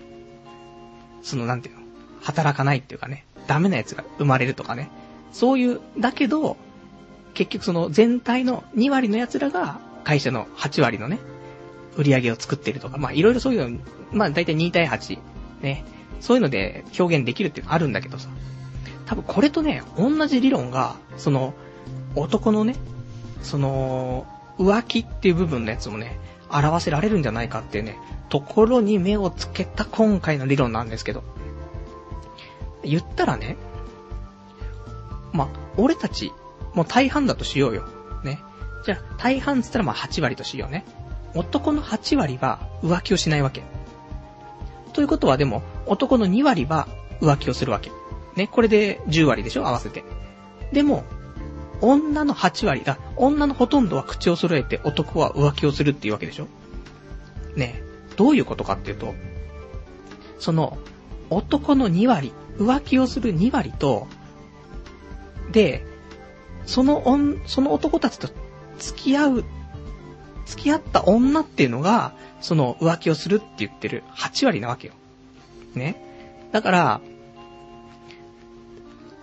[1.23, 1.83] その、なんていうの、
[2.21, 4.91] 働かないっていうかね、ダメなやつが生まれるとかね。
[5.37, 6.57] そういう、だけど、
[7.35, 11.19] 結局その全体の2割の奴らが会社の8割のね、
[11.99, 13.79] 売り上げを作ってるとか、まあいろいろそういうの、
[14.13, 15.19] まあ大体2対8、
[15.61, 15.85] ね、
[16.21, 18.31] そういうので表現できるっていうのあるんだけどさ、
[19.05, 21.53] 多分これとね、同じ理論が、その、
[22.15, 22.75] 男のね、
[23.43, 24.27] その、
[24.59, 26.19] 浮気っていう部分のやつもね、
[26.49, 27.99] 表せられるんじゃないかっていうね、
[28.31, 31.23] ところに目をつけた今回の理論なんですけど。
[32.83, 33.57] 言ったらね、
[35.33, 36.33] まあ、俺たち、
[36.75, 37.85] もう大半だとしようよ。
[38.25, 38.41] ね。
[38.85, 40.85] じゃあ、大半って言ったらまあ8割としようね。
[41.35, 43.63] 男の8割は浮気をしないわけ。
[44.93, 46.89] ということはでも、男の2割は
[47.21, 47.91] 浮気をするわけ。
[48.37, 49.67] ね、これで10割でしょ？
[49.67, 50.05] 合わせて。
[50.73, 51.05] でも、
[51.81, 56.47] 女の8割、あ、女のほとんどは口を揃えて男は浮気をするっていうわけでしょ？
[57.55, 57.83] ね、
[58.17, 59.15] どういうことかっていうと、
[60.39, 60.79] その、
[61.29, 64.07] 男の2割、浮気をする2割と、
[65.53, 65.85] で、
[66.65, 67.03] その
[67.47, 68.29] その男たちと
[68.79, 69.45] 付き合う
[70.47, 74.95] 付き合った女っていうのが、その浮気をするって言ってる8割なわけよ。
[75.75, 76.49] ね。
[76.53, 77.01] だから、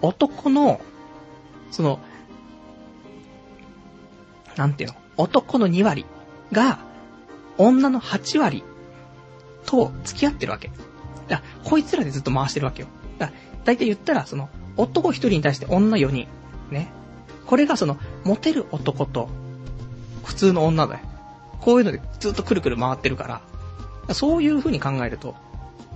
[0.01, 0.81] 男の、
[1.71, 1.99] その、
[4.57, 4.95] なんていうの？
[5.15, 6.05] 男の2割
[6.51, 6.79] が、
[7.57, 8.63] 女の8割
[9.65, 10.71] と付き合ってるわけ。
[11.27, 12.89] だこいつらでずっと回してるわけよ。
[13.17, 13.31] だ
[13.63, 16.27] だいたい言ったら、その、男1人に対して女4人。
[16.71, 16.91] ね。
[17.45, 19.29] これがその、モテる男と、
[20.23, 20.99] 普通の女だよ。
[21.59, 23.41] こういうのでずっとくるくる回ってるか
[24.07, 25.35] ら、そういう風に考えると、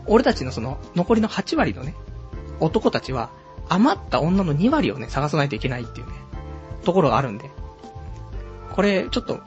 [0.05, 1.95] 俺たちのその、残りの8割のね、
[2.59, 3.29] 男たちは、
[3.69, 6.13] 余った女の2割をね、探さないといけないっていうね、
[6.83, 7.51] ところがあるんで。
[8.73, 9.41] これ、ちょっと、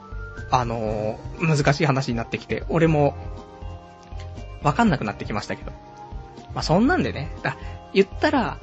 [0.51, 3.15] あのー、難しい話になってきて、俺も、
[4.61, 5.71] わかんなくなってきましたけど。
[6.53, 7.57] まあ、そんなんでね、だ
[7.93, 8.59] 言ったら、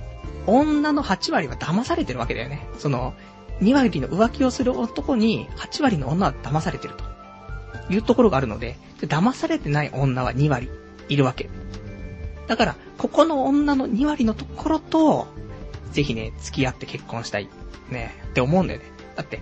[0.47, 2.67] 女の8割は騙されてるわけだよね。
[2.79, 3.15] その、
[3.61, 7.09] 2割の浮気をする男に8割の女は騙されてると。
[7.91, 10.71] いうところがあるので、騙されてない女は2割
[11.09, 11.49] いるわけ。
[12.47, 15.27] だから、ここの女の2割のところと、
[15.93, 17.49] ぜひね、付き合って結婚したい。
[17.91, 18.87] ね、って思うんだよね。
[19.17, 19.41] だって、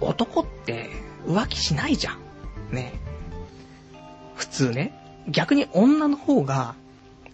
[0.00, 0.90] 男って
[1.26, 2.74] 浮気しないじゃん。
[2.74, 2.92] ね。
[4.36, 4.94] 普通ね。
[5.28, 6.74] 逆に女の方が、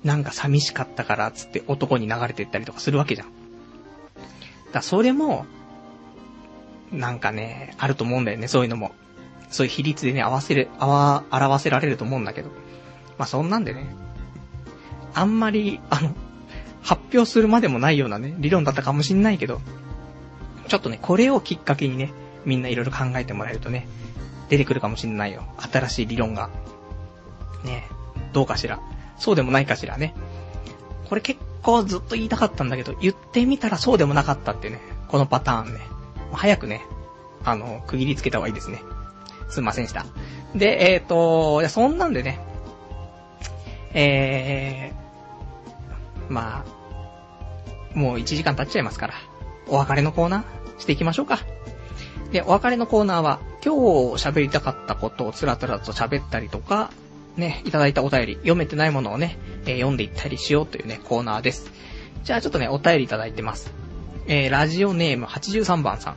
[0.04, 3.28] なんか寂しかったからつって男に流れてったりとかするわけじゃん。
[4.72, 5.46] だそれも、
[6.92, 8.92] なんかね、あると思うんだよね、そういうのも。
[9.50, 12.50] そういう比率でね、合わせる、合わ、表せられると思うんだけど。
[13.18, 13.94] まあ、そんなんでね、
[15.14, 16.14] あんまり、あの、
[16.82, 19.60] 発表するまでもないようなね、理論だったかもしんないけど、
[20.68, 22.12] ちょっとね、これをきっかけにね、
[22.44, 23.86] みんないろいろ考えてもらえるとね、
[24.48, 25.44] 出てくるかもしんないよ。
[25.58, 26.50] 新しい理論が。
[27.64, 27.88] ね
[28.32, 28.80] どうかしら。
[29.18, 30.14] そうでもないかしらね。
[31.08, 34.80] これ結構ずっと言いたかったんだけど、言ってみたらそうでもなかったってね。
[35.08, 35.80] このパターンね。
[36.32, 36.82] 早くね、
[37.44, 38.82] あの、区切りつけた方がいいですね。
[39.48, 40.06] すいませんでした。
[40.54, 42.40] で、えっ、ー、と、いや、そんなんでね、
[43.92, 46.64] えー、ま
[47.94, 49.14] あ、もう1時間経っちゃいますから、
[49.68, 51.38] お別れのコーナーしていきましょうか。
[52.32, 53.74] で、お別れのコーナーは、今
[54.16, 56.90] 日喋りたかったことをつらつらと喋ったりとか、
[57.36, 61.70] ね、いただいたお便り、読めてないものをね、えー、読んでいったりしようというね、コーナーです。
[62.22, 63.72] じゃあちょっとね、お便りいただいてます。
[64.26, 66.16] えー、ラジオネーム83番さん。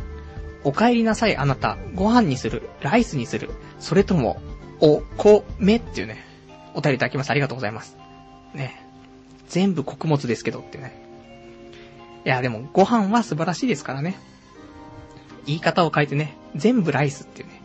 [0.64, 3.50] お帰りなさいあなた、ご飯にする、ライスにする、
[3.80, 4.42] それとも、
[4.80, 6.24] お、こ、めっていうね、
[6.74, 7.32] お便りいただきます。
[7.32, 7.98] ありがとうございます。
[8.54, 8.84] ね。
[9.48, 11.02] 全部穀物ですけどってね。
[12.26, 14.18] いや、でも、ご飯は素晴らしいですからね。
[15.46, 17.62] 言い方を変えてね、全部ライスっていうね、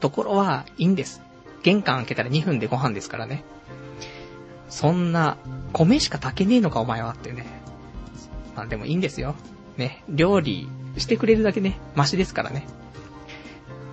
[0.00, 1.22] ところはいいんです。
[1.66, 3.42] 玄関開けたら2分でご飯ですからね。
[4.68, 5.36] そんな、
[5.72, 7.44] 米しか炊けねえのかお前はってね。
[8.54, 9.34] まあでもいいんですよ。
[9.76, 12.64] ね、料理してくれるだけね、マシですからね。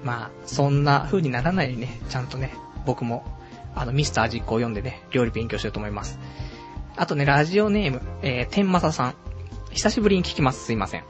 [0.04, 2.54] まあ、そんな風にならないようにね、ちゃんとね、
[2.86, 3.26] 僕も、
[3.74, 6.20] あの、ミスター実行を読んでね、料理勉強しようと思います。
[6.96, 9.16] あとね、ラジオネーム、えー、天正さん。
[9.72, 10.64] 久しぶりに聞きます。
[10.64, 11.04] すいません。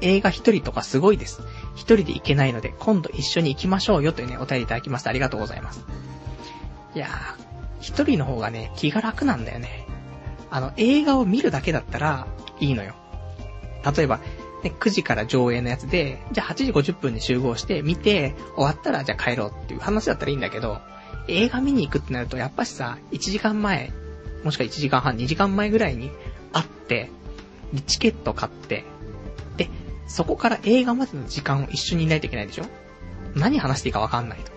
[0.00, 1.42] 映画一人とかすごいです。
[1.74, 5.84] 一人で行けないので、今度一緒に行きましょうよというね、お便りいただきましてありがとうございます。
[6.94, 7.50] いやー、
[7.80, 9.86] 一人の方がね、気が楽なんだよね。
[10.50, 12.26] あの、映画を見るだけだったら、
[12.58, 12.94] いいのよ。
[13.96, 14.18] 例えば、
[14.62, 20.80] ね、9時から上映のやつで、じゃあ8時50分に集合して見て、終わったらじゃあ帰ろうっていう話だったらいいんだけど、
[21.28, 23.92] 映画見に行くってなるとやっぱしさ、1時間前、
[24.44, 26.10] もしくは1時間半、2時間前ぐらいに
[26.52, 27.10] 会って、
[27.86, 28.84] チケット買って、
[30.10, 32.64] そこから映画までの時間を一緒にいないといけないでしょ？
[33.36, 34.50] 何話していいかわかんないと。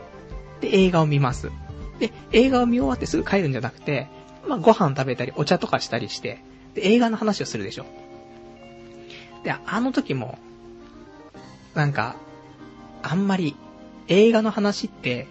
[0.62, 1.51] で、映画を見ます。
[1.99, 4.08] で、映画を見終わってすぐ帰るんじゃなくて、
[4.47, 6.43] まあ、ご飯食べたり、お茶とかしたりして、
[6.74, 7.86] で、映画の話をするでしょ
[9.43, 10.39] で、あの時も、
[11.76, 12.16] なんか、
[13.04, 13.56] あんまり、
[14.08, 15.28] 映画の話って、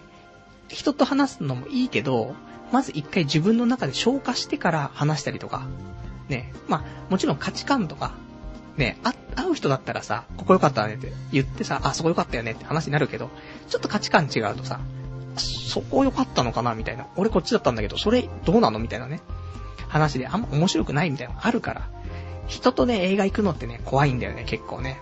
[0.69, 2.33] 人と話すのもいいけど、
[2.71, 5.67] まず一回自分の中で消化してから話したりとか、
[6.29, 8.13] ね、まあ、もちろん価値観とか、
[8.77, 13.29] ね、あ、会う人だったらさ、ここ良かったねって言ってさ、あ、そこ良かったよねって話になるけど、
[13.69, 14.79] ちょっと価値観違うとさ、
[15.37, 17.07] そこ良かったのかなみたいな。
[17.15, 19.21] 俺こっちだったんだけど、それどうなのみたいなね。
[19.87, 21.89] 話であんま面白くないみたいなのあるから。
[22.47, 24.99] 人とね、映画行くのってね、怖いんだよね、結構ね。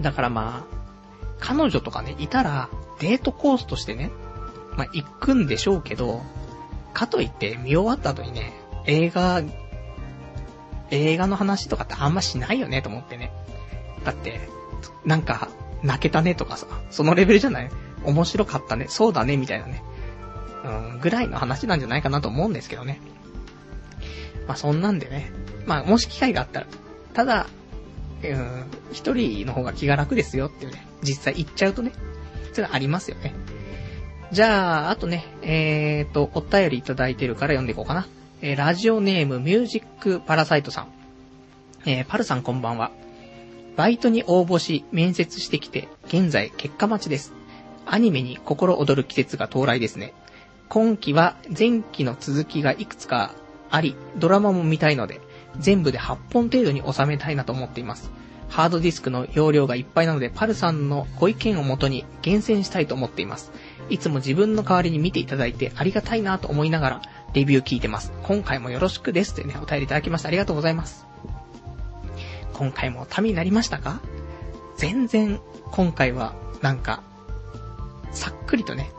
[0.00, 0.76] だからまあ、
[1.38, 2.68] 彼女とかね、いたら、
[3.00, 4.10] デートコースとしてね、
[4.76, 6.22] まあ行くんでしょうけど、
[6.92, 8.52] かといって見終わった後にね、
[8.86, 9.42] 映画、
[10.90, 13.32] 映画の話とかってあんましないよね、と思ってね。
[14.04, 14.40] だって、
[15.04, 15.48] なんか、
[15.82, 17.70] 泣けたねとかさ、そのレベルじゃない？
[18.04, 19.82] 面白かったね、そうだね、みたいなね。
[20.64, 23.00] うん、ぐらいの話なんじゃないかなと思うんですけどね。
[24.48, 25.30] まあそんなんでね、
[25.66, 26.66] まあ、もし機会があったら、
[27.14, 27.46] ただ、
[28.22, 31.92] うん、一人の方が気が楽ですよっていうね、実際行っちゃうとね、
[32.52, 33.34] それはありますよね。
[34.32, 38.06] じゃあ、あとね、えーと、お便りいただいてるから読んでいこうかな。
[38.42, 40.88] えー、ラジオネームミュージックパラサイトさん。
[41.86, 42.90] えー、パルさんこんばんは。
[43.76, 47.32] バイトに応募し、面接してきて、現在結果待ちです。
[47.86, 50.12] アニメに心躍る季節が到来ですね。
[50.68, 53.32] 今期は前期の続きがいくつか
[53.70, 55.20] あり、ドラマも見たいので、
[55.58, 58.10] 全部で8本程度に収めたいなと思っています。
[58.48, 63.50] ハードディスクの容量がいっぱいなので、パルさんのご意見をもとに厳選したいと思っています。
[63.88, 67.02] いつも自分の代わりに見ていただいてありがたいなと思いながら、
[67.34, 68.12] レビュー聞いてます。
[68.22, 71.06] 今回もよろしくですというね、お便りいただきましてありがとうございます。
[72.54, 74.00] 今回もためになりましたか？
[74.76, 75.40] 全然、
[75.72, 77.02] 今回は、なんか、
[78.12, 78.90] さっくりとね、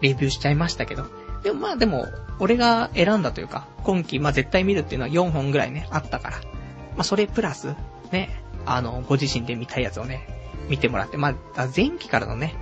[0.00, 1.06] レビューしちゃいましたけど。
[1.42, 2.06] でもまあでも、
[2.38, 6.36] 俺が選んだというか、今季、まあ絶対見るっていうのは4本ぐらいね、あったから。
[6.38, 7.74] まあそれプラス、
[8.10, 10.26] ね、あの、ご自身で見たいやつをね、
[10.68, 12.54] 見てもらって、まあ、前期からのね、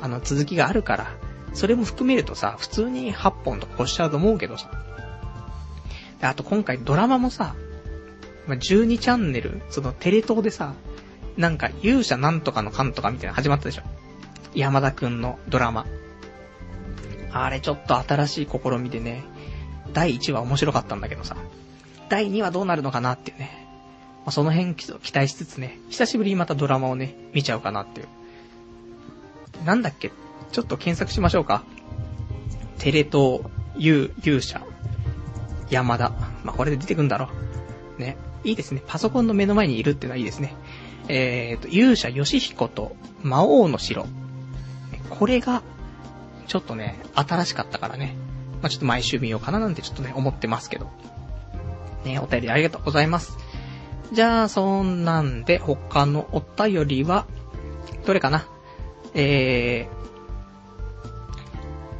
[0.00, 1.12] あの、続きがあるから、
[1.52, 4.70] それも含めるとさ、普通に8本とか越しちゃうと思うけどさ。
[6.22, 7.54] あと今回ドラマもさ、
[8.46, 10.74] ま、12チャンネル、そのテレ東でさ、
[11.36, 13.82] なんか勇者なんとかのかんとかみたいな始まったでしょ。
[14.54, 15.86] 山田くんのドラマ。
[17.32, 19.24] あれちょっと新しい試みでね、
[19.92, 21.36] 第1話面白かったんだけどさ、
[22.08, 23.66] 第2話どうなるのかなっていうね。
[24.24, 28.08] まあ、その辺期待しつつね、久しぶりにまたドラマをね、見ちゃうかなっていう。
[29.64, 30.12] なんだっけ？
[30.52, 31.62] ちょっと検索しましょうか。
[32.78, 33.42] テレ東、
[33.76, 34.62] 勇、勇者、
[35.70, 36.10] 山田。
[36.44, 37.28] まあ、これで出てくんだろ
[37.98, 38.00] う。
[38.00, 38.16] ね。
[38.42, 38.82] いいですね。
[38.86, 40.54] パソコンの目の前にいるってのはいいですね。
[41.08, 44.06] えーと、勇者ヨシヒコと魔王の城。
[45.10, 45.62] これが、
[46.46, 48.16] ちょっとね、新しかったからね。
[48.62, 50.90] まあ、ちょっと毎週見ようかななんてちょっとね、思ってますけど。
[52.04, 53.36] ね、お便りありがとうございます。
[54.12, 57.26] じゃあ、そんなんで、他のお便りは、
[58.06, 58.46] どれかな？
[59.14, 60.09] えー、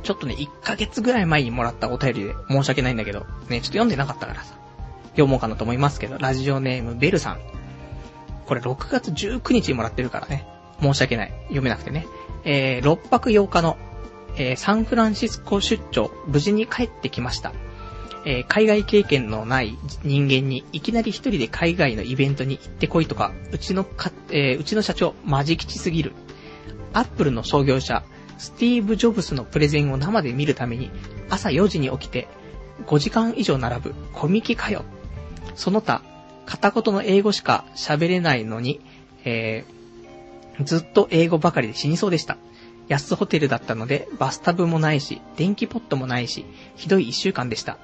[0.02, 4.54] ちょっとね、1ヶ月ぐらい前にもらったお便りで申し訳ないんだけど、ね、ちょっと読んでなかったからさ、
[5.10, 7.40] 読もうかなと思いますけど、ラジオネームベルさん。
[8.46, 10.46] これ6月19日にもらってるからね、
[10.80, 11.32] 申し訳ない。
[11.44, 12.06] 読めなくてね。
[12.44, 13.76] えー、6泊8日の、
[14.36, 17.52] えー、サンフランシスコ出張、無事に帰ってきました。
[18.26, 26.12] えー、海外経験のない人間にいきなり一人で海外のイベントに行ってこいとか、うちのか、えー、うちの社長、マジ吉すぎる。
[26.92, 28.02] アップルの創業者、
[28.40, 30.90] スティーブ・ジョブスのプレゼンを生で見るために、
[31.28, 32.26] 朝4時に起きて、
[32.86, 34.82] 5時間以上並ぶ、コミケかよ。
[35.54, 36.00] その他、
[36.46, 38.80] 片言の英語しか喋れないのに、
[39.26, 42.38] えー、ずっと英語ばかりで死にそうでした。
[42.88, 47.76] 安ホテルだったので、バスタブもないし、電気ポットもないし、ひどい一週間でした。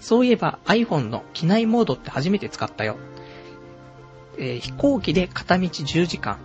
[0.00, 2.96] そういえば iPhone の機内モードって初めて使ったよ。
[4.38, 6.38] えー、飛行機で片道10時間。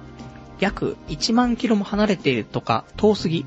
[0.59, 3.45] 約1万キロも離れているとか遠すぎ。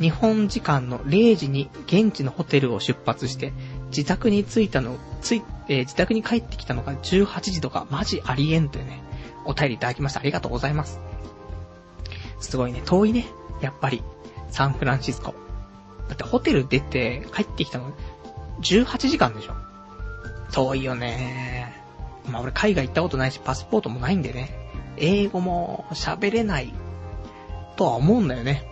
[0.00, 3.52] 日本時間の0時に現地のホテルを出発して、
[3.88, 9.02] 自宅に着いたの、つい、えー、自宅に帰ってきたのが18時とか、マジありえんというね、
[9.44, 10.20] お便りいただきました。
[10.20, 11.00] ありがとうございます。
[12.40, 13.26] すごいね、遠いね。
[13.60, 14.02] やっぱり、
[14.50, 15.34] サンフランシスコ。
[16.08, 17.92] だってホテル出て帰ってきたの
[18.60, 19.54] 18時間でしょ。
[20.52, 21.72] 遠いよね。
[22.28, 24.63] まあ俺海外行ったことないし、パスポートもないんでね。
[24.96, 26.72] 英語も喋れない
[27.76, 28.70] とは思うんだよね。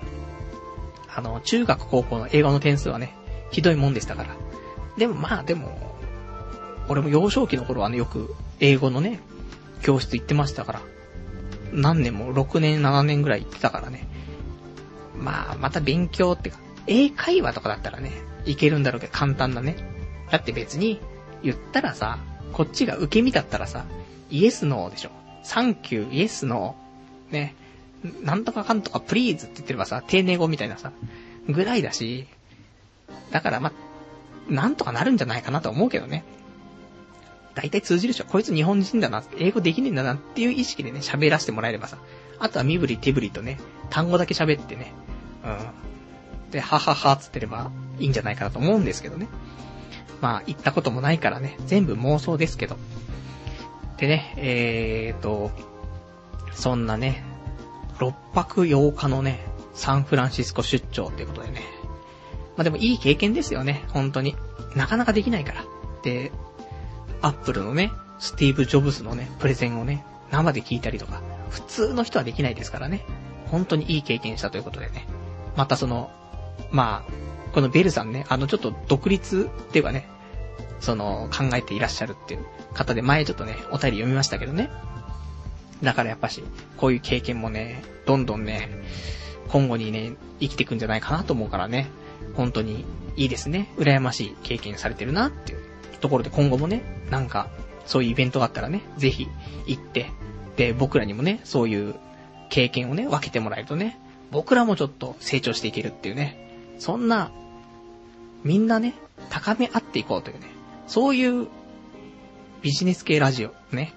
[1.14, 3.14] あの、中学高校の英語の点数はね、
[3.50, 4.36] ひどいもんでしたから。
[4.96, 5.96] でもまあでも、
[6.88, 9.20] 俺も幼少期の頃はね、よく英語のね、
[9.82, 10.82] 教室行ってましたから。
[11.72, 14.06] 何年も6年、7年ぐらい行ってたからね。
[15.16, 18.10] まあ、また勉強ってか、英会話とかだったらね、
[18.44, 19.76] いけるんだろうけど簡単だね。
[20.30, 21.00] だって別に、
[21.42, 22.18] 言ったらさ、
[22.52, 23.84] こっちが受け身だったらさ、
[24.30, 25.10] イエスノーでしょ。
[25.42, 27.54] サンキュー、イエスノー、ね、
[28.22, 30.92] なんとかかんとかプリーズって言ってればさ、丁寧語みたいなさ、
[31.48, 32.26] ぐらいだし、
[33.30, 33.72] だからま、
[34.48, 36.24] なんとかなるんじゃないかなと思うけどね。
[37.54, 38.24] 大体通じるでしょ。
[38.24, 41.98] こいつ日本人だな、英語できねえんだなっていう意識でね、喋らせてもらえればさ。
[42.38, 44.92] あとは身振り手振りとね、単語だけ喋ってね、
[45.44, 45.48] う
[46.48, 46.50] ん。
[46.50, 49.28] で、はははつってればいいんじゃないかなと思うんですけどね。
[50.20, 52.76] まあ、行ったこともないからね、全部妄想ですけど。
[54.02, 55.52] でね、えーと、
[56.52, 57.22] そんなね、
[57.98, 61.60] 6泊8日のね、サンフランシスコ出張ってことでね。
[62.56, 64.34] まあでもいい経験ですよね、本当に。
[64.74, 65.64] なかなかできないから。
[66.02, 66.32] で、
[67.20, 73.06] アップルのね、スティーブ・ジョブスのね、プレゼンをね、生で聞いたりとか、普通の人はできないですからね。
[73.52, 75.06] 本当にいい経験したということでね。
[75.54, 76.10] またその、
[76.72, 80.08] まあ、このベルさんね、あのちょっと独立っていうかね、
[80.82, 84.68] その考えていらっしゃるっていう方で前ちょっとね、お便り読みましたけどね。
[85.82, 86.42] だからやっぱし、
[86.76, 88.68] こういう経験もね、どんどんね、
[89.48, 91.88] 今後にね、生きていくんじゃないかなと思うからね、
[92.34, 92.84] 本当に
[93.16, 93.72] いいですね。
[93.78, 95.60] 羨ましい経験されてるなっていう
[96.00, 97.48] ところで今後もね、なんか、
[97.86, 99.28] そういうイベントがあったらね、ぜひ
[99.66, 100.10] 行って、
[100.56, 101.94] で、僕らにもね、そういう
[102.50, 103.98] 経験をね、分けてもらえるとね、
[104.32, 107.30] 僕らもちょっと成長していけるっていうね、そんな、
[108.42, 108.94] みんなね、
[109.30, 110.46] 高め合っていこうというね、
[110.86, 111.48] そういう
[112.62, 113.94] ビジネス系ラジオね、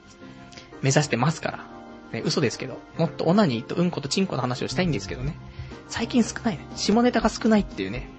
[0.81, 1.75] 目指してますから。
[2.11, 5.35] ね、嘘ですけど、もっとオナニーとうんことチンコの話をしたいんですけどね。
[5.87, 6.65] 最近少ないね。
[6.75, 8.09] 下ネタが少ないっていうね。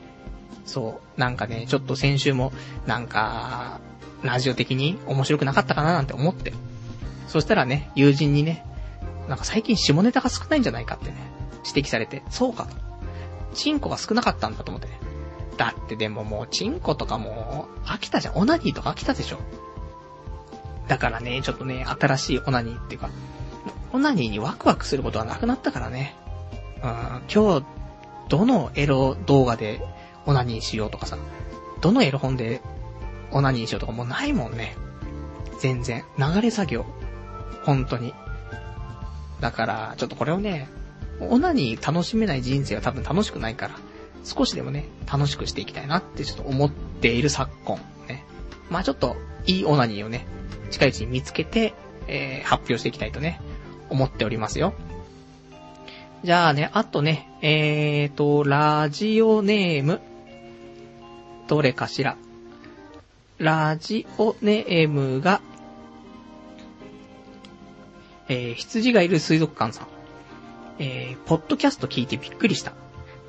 [0.65, 1.21] そう。
[1.21, 2.53] なんかね、ちょっと先週も、
[2.87, 3.81] なんか、
[4.23, 6.53] ラジオ的に面白くなかったかななんて思って。
[7.29, 8.65] そしたらね、友人にね、
[9.29, 11.17] なんか最近下ネタが少ないんじゃないかってね、
[11.67, 12.77] 指摘されて、そうかと。
[13.55, 14.99] チンコが少なかったんだと思ってね。
[15.57, 18.37] だってでももうチンコとかもう飽きたじゃん。
[18.37, 19.39] オナニーとか飽きたでしょ。
[20.89, 23.11] だからね、ちょっとね、新しいオナニーっていうか、
[23.93, 26.15] オナニーにワクワクすることはなくなったからね。
[26.83, 27.65] うん、今日、
[28.29, 29.81] どのエロ動画で
[30.27, 31.17] オナニーしようとかさ、
[31.81, 32.61] どのエロ本で
[33.31, 34.77] オナニーしようとかもうないもんね。
[35.61, 36.05] 全然。
[36.19, 36.85] 流れ作業。
[37.65, 38.15] 本当に。
[39.41, 40.69] だから、ちょっとこれをね、
[41.21, 43.75] オナニー楽しめない人生は多分楽しくないから、
[44.27, 47.79] 少しでもね、楽しくしていきたいなってちょっと思っている昨今。
[48.09, 48.25] ね。
[48.71, 49.17] まあちょっと、
[49.47, 50.27] いいオナニーをね、
[50.71, 51.75] 近いうちに見つけて、
[52.09, 53.41] えー、発表していきたいとね、
[53.89, 54.75] 思っておりますよ。
[56.25, 60.01] じゃあね、あとね、えーと、ラジオネーム、
[61.47, 62.17] どれかしら。
[63.39, 65.41] ラジオネームが、
[68.29, 69.87] えー、羊がいる水族館さん。
[70.81, 72.73] えー、ポッドキャスト聞いてびっくりした。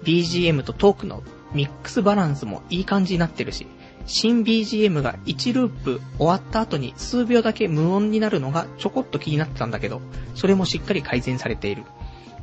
[0.03, 1.23] BGM とトークの
[1.53, 3.67] ミックスバランスもいい感じになってるし、
[4.05, 10.01] 新 BGM が1ループ終わった後に数秒だけ無音になるのがちょこっと気になってたんだけど、
[10.33, 11.83] それもしっかり改善されている。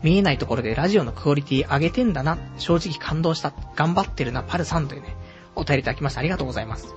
[0.03, 2.37] 見えないところでラジオのクオリティ上げてんだな。
[2.59, 3.55] 正直感動した。
[3.75, 5.17] 頑張ってるな、パルさんというね、
[5.57, 6.21] お便りいただきました。
[6.21, 6.95] ありがとうございます。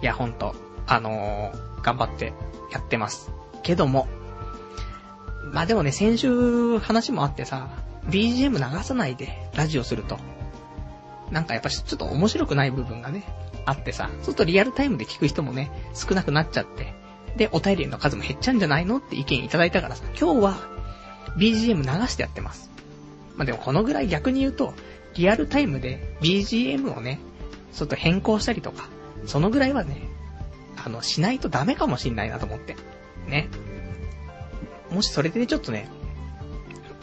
[0.00, 0.54] いや、ほんと、
[0.86, 2.32] あのー、頑張って
[2.72, 3.32] やってます。
[3.64, 4.06] けども、
[5.52, 7.68] まあでもね、先週話もあってさ、
[8.08, 10.18] BGM 流さないでラジオすると、
[11.30, 13.24] なんかやっぱちょっと面白くない部分がね、
[13.66, 16.94] あってさ、そうするとリアルタイムで聞く人もね、少なくなっちゃって、
[17.36, 20.56] で、お便りの数も減っちゃうんじゃないのって意見いただいたからさ、今日は
[21.36, 22.70] BGM 流してやってます。
[23.36, 24.74] まあでもこのぐらい逆に言うと、
[25.14, 27.20] リアルタイムで BGM をね、
[27.72, 28.88] ちょっと変更したりとか、
[29.26, 30.08] そのぐらいはね、
[30.84, 32.76] あの、しないとダメかもしんないなと思って。
[33.28, 33.48] ね。
[34.90, 35.88] もしそれでね、ちょっとね、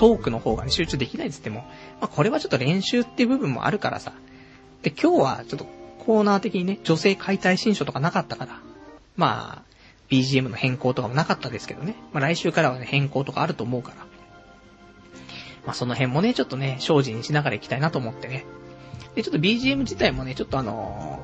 [0.01, 1.59] トークの方がね、集中できないっつっても、
[1.99, 4.13] まあ、これはちょっと練習っていう部分もあるからさ。
[4.81, 5.67] で、今日はちょっと
[5.99, 8.59] コーナー的にね、女性解体新書とかなかったから、
[9.15, 9.61] まあ、
[10.09, 11.93] BGM の変更とかもなかったですけどね。
[12.13, 13.97] まあ、来週からはね、変更とかあると思うから。
[15.67, 18.47] まあ、その辺もね、ちょっとね、精進しながら行きたいなと思ってね。
[19.13, 21.19] で、ちょっと BGM 自体もね、ちょっとあの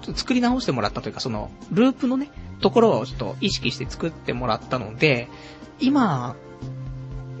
[0.00, 2.30] ー、ちょっと作り直してもらったというか、その、ループのね、
[2.62, 5.28] ところをちょっと意識して作ってもらったので、
[5.80, 6.34] 今、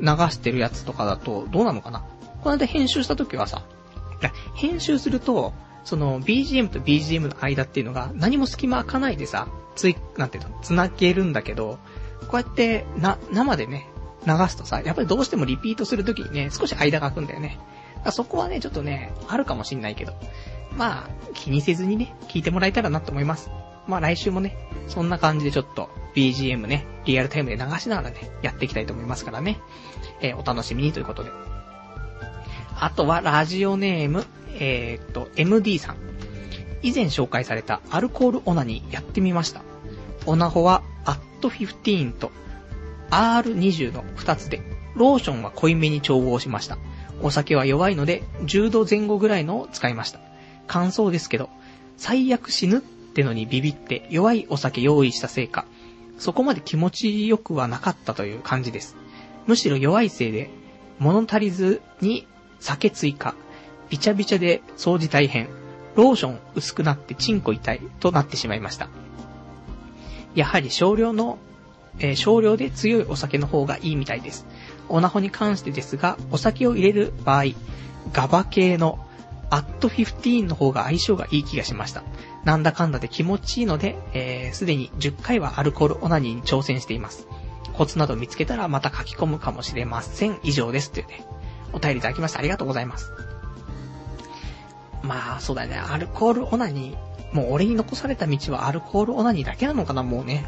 [0.00, 2.04] 流してるやつとかだと、どうなのかな？
[2.42, 3.62] この間編集した時はさ、
[4.54, 5.52] 編集すると、
[5.84, 11.78] その BGM と BGM の間っていうのが何も隙間開かないでさ、つい、なんていうの、繋げるんだけど、
[12.28, 13.88] こうやって、な、生でね、
[14.26, 17.58] 流すとさ、やっぱりどうしてもリピートするときにね、少し間が空くんだよね。
[18.12, 20.12] そこはね、ちょっとね、あるかもしんないけど、
[20.76, 23.50] まあ、気にせずにね、聞いてもらえたらなと思います。
[23.86, 29.58] まあ来週もね、そんな感じでちょっと BGM ね、リアルタイムで流しながらね、やっていきたいと思いますからね。
[30.20, 31.30] えー、お楽しみにということで。
[32.78, 35.96] あとは、ラジオネーム、えー、っと、MD さん。
[36.82, 39.62] 以前紹介されたアルコールオナニーやってみました。
[40.26, 42.32] オナホは、アット15と
[43.10, 44.62] R20 の2つで、
[44.94, 46.78] ローションは濃いめに調合しました。
[47.22, 50.20] お酒は弱いので、10度前後ぐらいのを使いました。
[50.66, 51.50] 感想ですけど、
[51.96, 55.66] 最悪死ぬってのにビビって弱いお酒用意したせいか、
[56.18, 58.96] そこまで気持ちよくはなかったという感じです。
[59.46, 60.50] むしろ弱いせいで、
[60.98, 62.26] 物足りずに
[62.58, 63.34] 酒追加、
[63.88, 65.48] びちゃびちゃで掃除大変、
[65.96, 68.88] ローション薄くなってチンコ痛いとなってしまいました。
[70.34, 71.38] やはり少量の、
[71.98, 74.46] えー、少量で強いお酒の方がいいみたいです。
[74.88, 77.46] オナホに関してですが、お酒を入れる場合、
[78.12, 78.98] ガバ系の
[79.50, 82.04] アット15の方が相性がいい気がしました。
[82.44, 87.26] なんだかんだで気持ちいいので、えー、すでに10回はアルコールオナニーに挑戦しています。
[87.80, 90.38] コツなど見つけたらまた書き込むかもしれません。
[90.42, 90.92] 以上です。
[90.92, 91.24] というね、
[91.72, 93.10] お便りいただきましてありがとうございます。
[95.02, 95.76] まあ、そうだね。
[95.78, 97.34] アルコールオナニー。
[97.34, 100.46] もう俺に残された道はアルコールオナニーだけなのかな、もうね。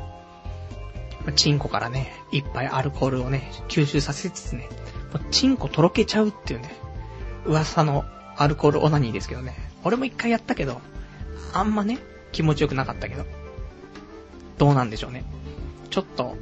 [1.34, 4.68] チンコからね、いっぱいアルコールをね、吸収させつつね、
[5.14, 6.76] もうチンコとろけちゃうっていうね、
[7.46, 8.04] 噂の
[8.36, 9.56] アルコールオナニーですけどね。
[9.84, 10.82] 俺も一回やったけど、
[11.54, 11.98] あんまね、
[12.30, 13.24] 気持ちよくなかったけど。
[14.58, 15.24] どうなんでしょうね。
[15.88, 16.36] ちょっと、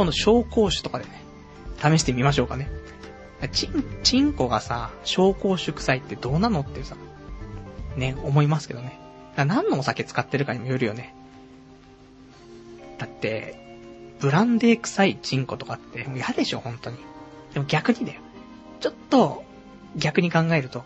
[0.00, 1.10] 今度紹興酒とかでね、
[1.78, 2.70] 試してみましょうかね。
[3.52, 6.96] チン、チンコがさ、紹興酒臭いってどうなのってさ、
[7.96, 8.98] ね、思いますけどね。
[9.36, 11.14] 何のお酒使ってるかにもよるよね。
[12.96, 13.78] だって、
[14.20, 16.96] ブランデー臭いチンコとかってもう嫌でしょ、本当に。
[17.52, 18.22] でも逆にだよ。
[18.80, 19.44] ちょっと、
[19.96, 20.82] 逆に考えると、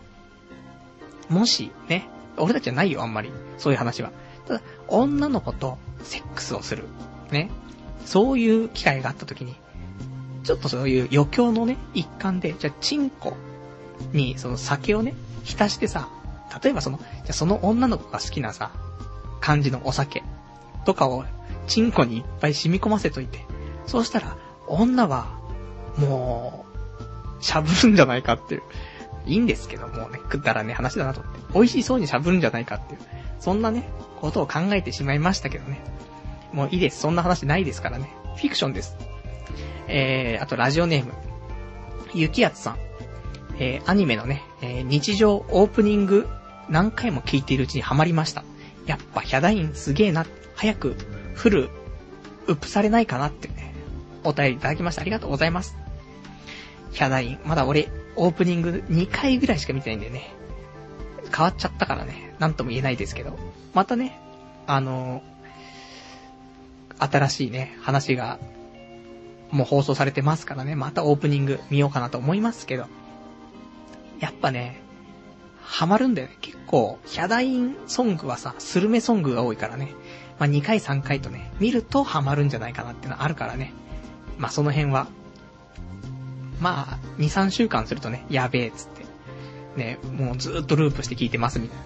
[1.29, 3.31] もし、ね、俺たちはないよ、あんまり。
[3.59, 4.11] そういう話は。
[4.45, 6.83] ただ、女の子とセックスをする。
[7.31, 7.49] ね。
[8.05, 9.55] そういう機会があった時に、
[10.43, 13.35] ちょっとそういう余興のね、一環で、じゃあ、チンコ
[14.13, 16.09] にその酒をね、浸してさ、
[16.63, 18.71] 例えばその、じゃあその女の子が好きなさ、
[19.41, 20.23] 感じのお酒
[20.85, 21.25] とかを、
[21.67, 23.45] チンコにいっぱい染み込ませといて、
[23.87, 24.37] そうしたら、
[24.67, 25.39] 女は、
[25.97, 26.65] も
[27.39, 28.61] う、しゃぶるんじゃないかっていう。
[29.27, 31.39] いいんですけどもうね、くだらね話だなと思って。
[31.53, 32.99] 美味しそうにしゃぶるんじゃないかっていう。
[33.39, 33.89] そんなね、
[34.21, 35.81] ことを考えてしまいましたけどね。
[36.55, 37.01] もういいです。
[37.01, 38.09] そんな話ないですからね。
[38.37, 38.95] フィクションです。
[39.87, 41.11] えー、あとラジオネーム。
[42.13, 42.77] ゆきやつさん。
[43.59, 46.27] えー、アニメのね、えー、日常オープニング
[46.69, 48.43] 何回も聞いているうちにハマりました。
[48.85, 50.25] やっぱヒャダインすげえな。
[50.55, 50.95] 早く
[51.33, 51.69] フル、
[52.47, 53.73] ウップされないかなってね、
[54.23, 55.01] お便りいただきました。
[55.01, 55.77] ありがとうございます。
[56.91, 60.33] ヒャダイン、まだ俺、オープニング2回ぐらいしか見てないんだよね。
[61.35, 63.37] 変わっちゃったからね、なんとも言えないですけど。
[63.73, 64.17] またね、
[64.67, 65.34] あのー、
[66.99, 68.39] 新しいね、話が、
[69.51, 72.87] もう放送されてますからね、またオープニング見ようかなと思いますけど。
[74.19, 74.81] やっぱね、
[75.61, 76.37] ハマるんだよね。
[76.41, 79.89] 結構、ヒャダインソングはさ、スルメソングが多いからね。
[80.39, 83.73] まあ、2回3回とね、見るとハマるんじゃないかなってのはあるからね。
[84.37, 85.07] まあ、その辺は、
[86.59, 89.05] まあ、2、3週間するとね、やべえっつって。
[89.75, 91.85] ね、もうずーっとループして聞いてますみたいな。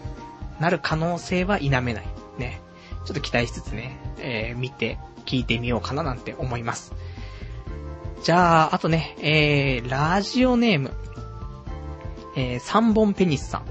[0.59, 2.05] なる可能性は否めない。
[2.37, 2.61] ね。
[3.05, 6.93] ちょっと期待しつつね、えー、見て、聞いてみようかななんて思います。
[8.23, 10.91] じゃあ、あとね、えー、ラジオネーム、
[12.35, 13.65] えー、3本ペニスさん。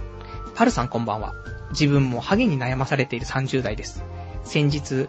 [0.55, 1.35] パルさんこんばんは。
[1.71, 4.05] 自分もハゲに悩まされている30代です。
[4.45, 5.09] 先日、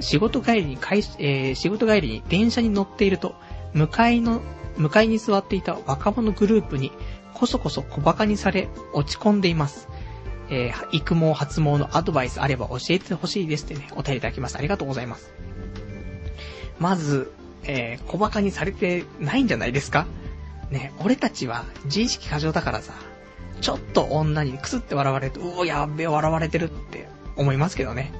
[0.00, 3.34] 仕事帰りに会、えー、仕事帰りに電車に乗っていると、
[3.72, 4.40] 向かいの、
[4.76, 6.92] 向かいに座っていた若者グループに、
[7.34, 9.88] こそこそ小馬鹿にされ、落ち込んでいます。
[10.50, 14.58] えー、育毛発毛のアドバイスあれば教えてほしいですってね、お便りいただきました。
[14.58, 15.30] ありがとうございます。
[16.78, 17.32] まず、
[17.64, 20.06] えー、小馬鹿にされてないんじゃないですか？
[20.70, 22.92] ね、俺たちは自意識過剰だからさ、
[23.60, 28.12] ちょっと女にクスって笑われると、うお、やっべえ、笑われてるって思いますけどね。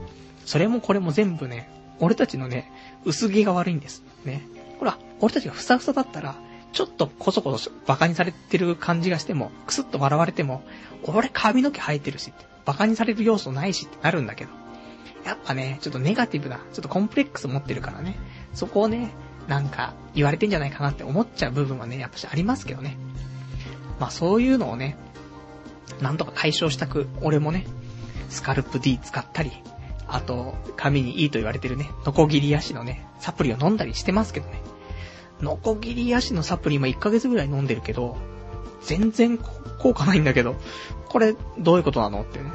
[0.44, 2.72] それもこれも全部ね、俺たちのね、
[3.04, 4.02] 薄着が悪いんです。
[4.24, 4.46] ね。
[4.78, 6.36] ほら、俺たちがふさふさだったら、
[6.72, 10.62] ちょっとこそこそ馬鹿にされてる感じがしても、クスッと笑われても、
[11.04, 14.50] 俺髪の毛生えてるしって、馬鹿にされる要素ないしってなるんだけど。
[15.24, 18.18] やっぱね、ちょっとネガティブな、ちょっとコンプレックス持ってるからね、
[18.54, 19.10] そこをね、
[19.46, 22.96] なんか言われてんじゃないかなって思っちゃう部分はね、やっぱしありますけどね。
[23.98, 24.96] まあそういうのをね、
[26.00, 27.66] なんとか解消したく、俺もね、
[28.28, 29.52] スカルプ D 使ったり、
[30.06, 34.62] あと、髪にいいと言われてるね、ノコギリ足のね、サプリを飲んだりしてますけどね。
[35.42, 38.16] ノコギリ足のサプリ今1ヶ月ぐらい飲んでるけど、
[38.82, 39.38] 全然
[39.78, 40.56] 効果ないんだけど、
[41.08, 42.50] これどういうことなのってね、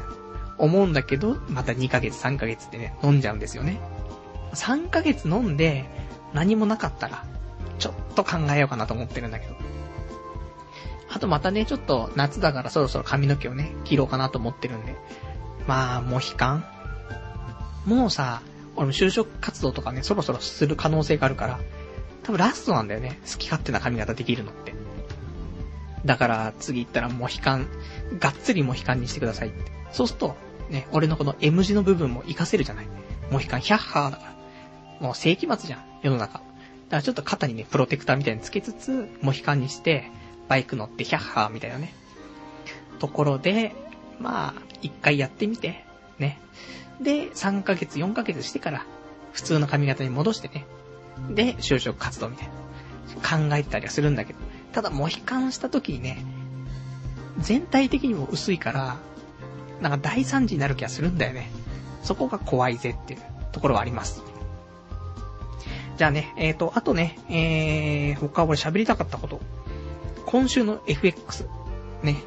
[0.57, 3.79] 思うんだけど、また2ヶ月3ヶ月ってね、飲んじゃうんですよね。
[4.53, 5.85] 3ヶ月飲んで、
[6.33, 7.25] 何もなかったら、
[7.79, 9.55] ちょっと考えようかなと思ってるんだけど。
[11.09, 14.95] あとまたね、ちょっと夏だからそろそろ髪の毛をね、切ろうかなと思ってるんで。
[15.67, 16.65] まあ、モヒカン
[17.85, 18.41] もうさ、
[18.75, 21.59] 俺も就職活動とかね、そろそろする可能性があるから、
[22.23, 23.19] 多分ラストなんだよね。
[23.29, 24.73] 好き勝手な髪型できるのって。
[26.05, 27.67] だから次行ったらモヒカン、
[28.19, 29.71] がっつりモヒカンにしてくださいって。
[29.91, 30.35] そうすると、
[30.69, 32.87] ね、俺のこの M 字の部分も活かせるじゃない。
[33.31, 34.33] モヒカン100ハーだから。
[34.99, 36.33] もう世紀末じゃん、世の中。
[36.33, 36.45] だか
[36.97, 40.09] らちょっと肩にね、プロテクターみたいにつけつつ、モヒカンにして、
[40.47, 41.93] バイク乗って100ハーみたいなね。
[42.99, 43.75] ところで、
[44.19, 45.83] まあ、一回やってみて、
[46.19, 46.39] ね。
[47.01, 48.85] で、3ヶ月、4ヶ月してから、
[49.31, 50.65] 普通の髪型に戻してね。
[51.29, 52.53] で、就職活動みたいな。
[53.23, 54.39] 考えたりはするんだけど。
[54.73, 56.25] ただ、モヒカンした時にね、
[57.39, 58.97] 全体的にも薄いから、
[59.81, 61.49] なんか大惨事になる気がするんだよね。
[62.03, 63.21] そこが怖いぜっていう
[63.51, 64.23] ところはあります。
[65.97, 69.39] じゃあね、えっ、ー、と、あとね、えー、他俺喋りたかったこと。
[70.25, 71.47] 今週の FX。
[72.01, 72.17] ね。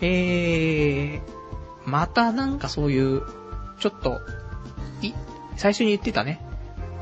[0.00, 1.20] えー、
[1.84, 3.22] またなんかそういう、
[3.78, 4.20] ちょっと、
[5.02, 5.12] い、
[5.56, 6.40] 最初に言ってたね、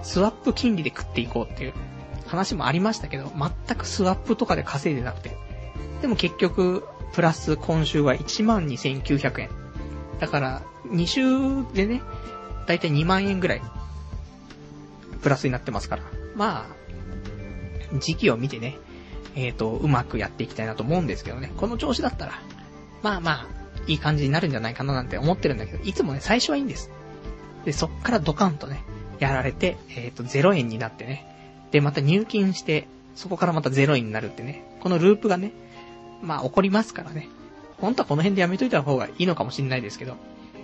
[0.03, 1.75] スワップ金利で食っていこうっていう
[2.27, 5.37] 話もありましたけど、全くスワップとかで稼いでなくて。
[6.01, 9.51] でも結局、プラス今週は12,900円。
[10.19, 12.03] だから、2週でね、
[12.67, 13.63] だいたい2万円ぐらい、
[15.21, 16.03] プラスになってますから。
[16.35, 16.67] ま
[17.93, 18.79] あ、時期を見てね、
[19.35, 21.53] えっ、ー、と、うまくやっていきたいなと思うんですけどね。
[21.57, 22.41] この調子だったら、
[23.03, 23.47] まあまあ、
[23.87, 26.91] いい感じになるんじゃないかななんて思ってるんだけど、いつもね、最初はいいんです。
[27.65, 28.83] で、そっからドカンとね、
[29.23, 31.27] やられて、えっ、ー、と、0円になってね。
[31.71, 34.65] で、また入金して、そこからまた0円になるってね。
[34.81, 35.53] このループがね、
[36.23, 37.29] まあ起こりますからね。
[37.79, 40.17] 本当はこの辺でやめといた方がいいのかもしれないですけど、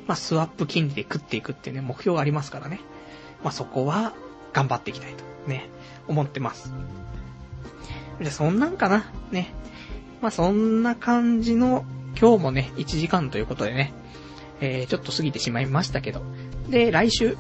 [0.07, 2.81] まあスワップ金利で食っていくっていうね、目標がありますからね。
[3.43, 4.15] まあそこは、
[4.53, 5.69] 頑張っていきたいと、ね、
[6.09, 6.73] 思ってます。
[8.19, 9.53] で、そんなんかな、ね。
[10.21, 11.85] まあそんな感じの、
[12.21, 13.93] 今日もね、1時間ということでね、
[14.61, 16.23] えー、ちょっと過ぎてしまいましたけど。
[16.69, 17.37] で、来週、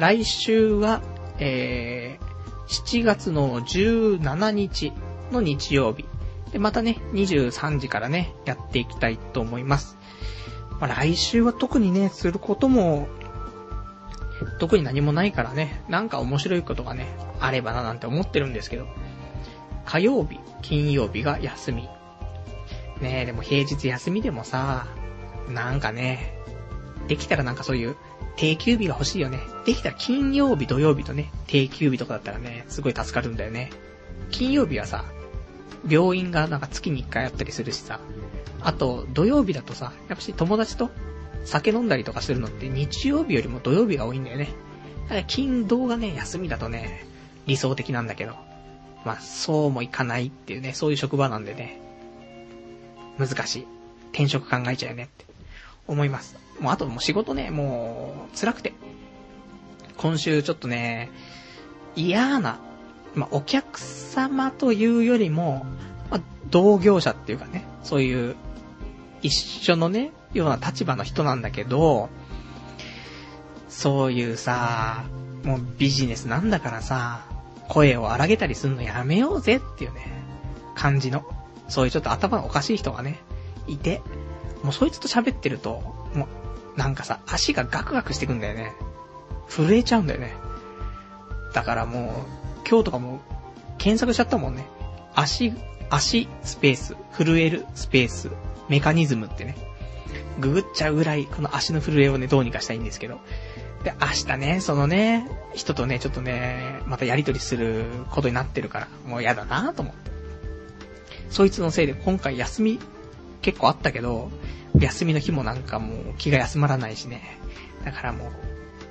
[0.00, 1.02] 来週は、
[1.38, 4.94] えー、7月の17日
[5.30, 6.06] の日曜日。
[6.52, 9.98] で、またね、23時からね、やっていきたいと思います。
[10.80, 13.08] まあ、来週は特にね、することも、
[14.58, 17.06] 特に何もないからね、なんか面白いことがね、
[17.38, 18.86] あればななんて思ってるんですけど、
[19.84, 21.82] 火曜日、金曜日が休み。
[23.02, 24.86] ねえ、でも平日休みでもさ、
[25.50, 26.38] なんかね、
[27.06, 27.96] できたらなんかそういう
[28.36, 29.40] 定休日が欲しいよね。
[29.66, 33.70] できたら金曜日、土曜日とね、定休日とかだったらね、すごい助かるんだよね。
[34.30, 35.04] 金曜日はさ、
[35.88, 38.00] 病院がなんか月に1回あったりするしさ、
[38.62, 40.90] あと土曜日だとさ、やっぱし友達と
[41.44, 44.50] 酒飲んだりとかするのって日曜日よりも土曜日が多いんだよね。
[45.04, 47.06] だから金土がね、休みだとね、
[47.46, 48.34] 理想的なんだけど。
[49.04, 51.80] まあ、そうもいかないっていうね、そういう職場なんでね、
[53.18, 53.66] 難しい。
[54.12, 55.24] 転職考えちゃうよねって
[55.86, 56.36] 思います。
[56.60, 58.74] もうあともう仕事ね、もう辛くて。
[59.96, 61.10] 今週ちょっとね、
[61.96, 62.58] 嫌な、
[63.14, 65.66] まあ、お客様というよりも、
[66.10, 66.20] まあ、
[66.50, 68.36] 同業者っていうかね、そういう、
[69.22, 72.08] 一緒のね、ような立場の人なんだけど、
[73.68, 75.04] そういうさ、
[75.44, 77.26] もうビジネスなんだからさ、
[77.68, 80.06] 声を荒げたりすんのやめようぜっていうね、
[80.74, 81.24] 感じの、
[81.68, 83.20] そういうちょっと頭がおかしい人がね、
[83.66, 84.02] いて、
[84.62, 85.82] もうそいつと喋ってると、
[86.14, 86.26] も、
[86.76, 88.72] なんかさ、足がガクガクしてくんだよね。
[89.48, 90.34] 震えちゃうんだよね。
[91.52, 92.24] だからも
[92.64, 93.20] う、今日とかも、
[93.78, 94.66] 検索しちゃったもんね。
[95.14, 95.52] 足、
[95.90, 98.30] 足、スペース、震える、スペース、
[98.68, 99.56] メカニズムってね。
[100.38, 103.18] ググっちゃうぐらい、この足の震えをね、どうにかしたいんですけど。
[103.82, 110.10] で、明日ね、そのね、人とね、ちょっとね、またやりとりすることになってるから、もう嫌だなと思って。
[111.30, 112.80] そいつのせいで今回休み
[113.42, 114.30] 結構あったけど、
[114.78, 117.38] 休みの日もなんかもう気が休まらないしね。
[117.84, 118.30] だからも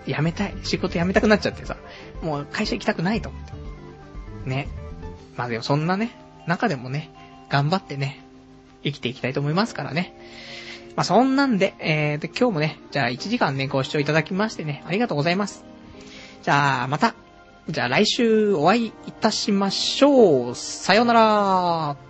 [0.07, 0.53] う、辞めたい。
[0.63, 1.77] 仕事辞めたくなっちゃってさ、
[2.21, 4.49] もう会社行きたくないと思って。
[4.49, 4.67] ね。
[5.37, 6.11] まあでもそんなね、
[6.47, 7.11] 中でもね、
[7.49, 8.23] 頑張ってね、
[8.83, 10.15] 生きていきたいと思いますからね。
[10.95, 15.63] まあそんなんで、えー、で今日もね、じゃあ1時間ね、ご視聴いただきましてね、ありがとうございます。
[16.43, 17.15] じゃあまた、
[17.69, 20.55] じゃあ来週お会いいたしましょう。
[20.55, 22.08] さようなら。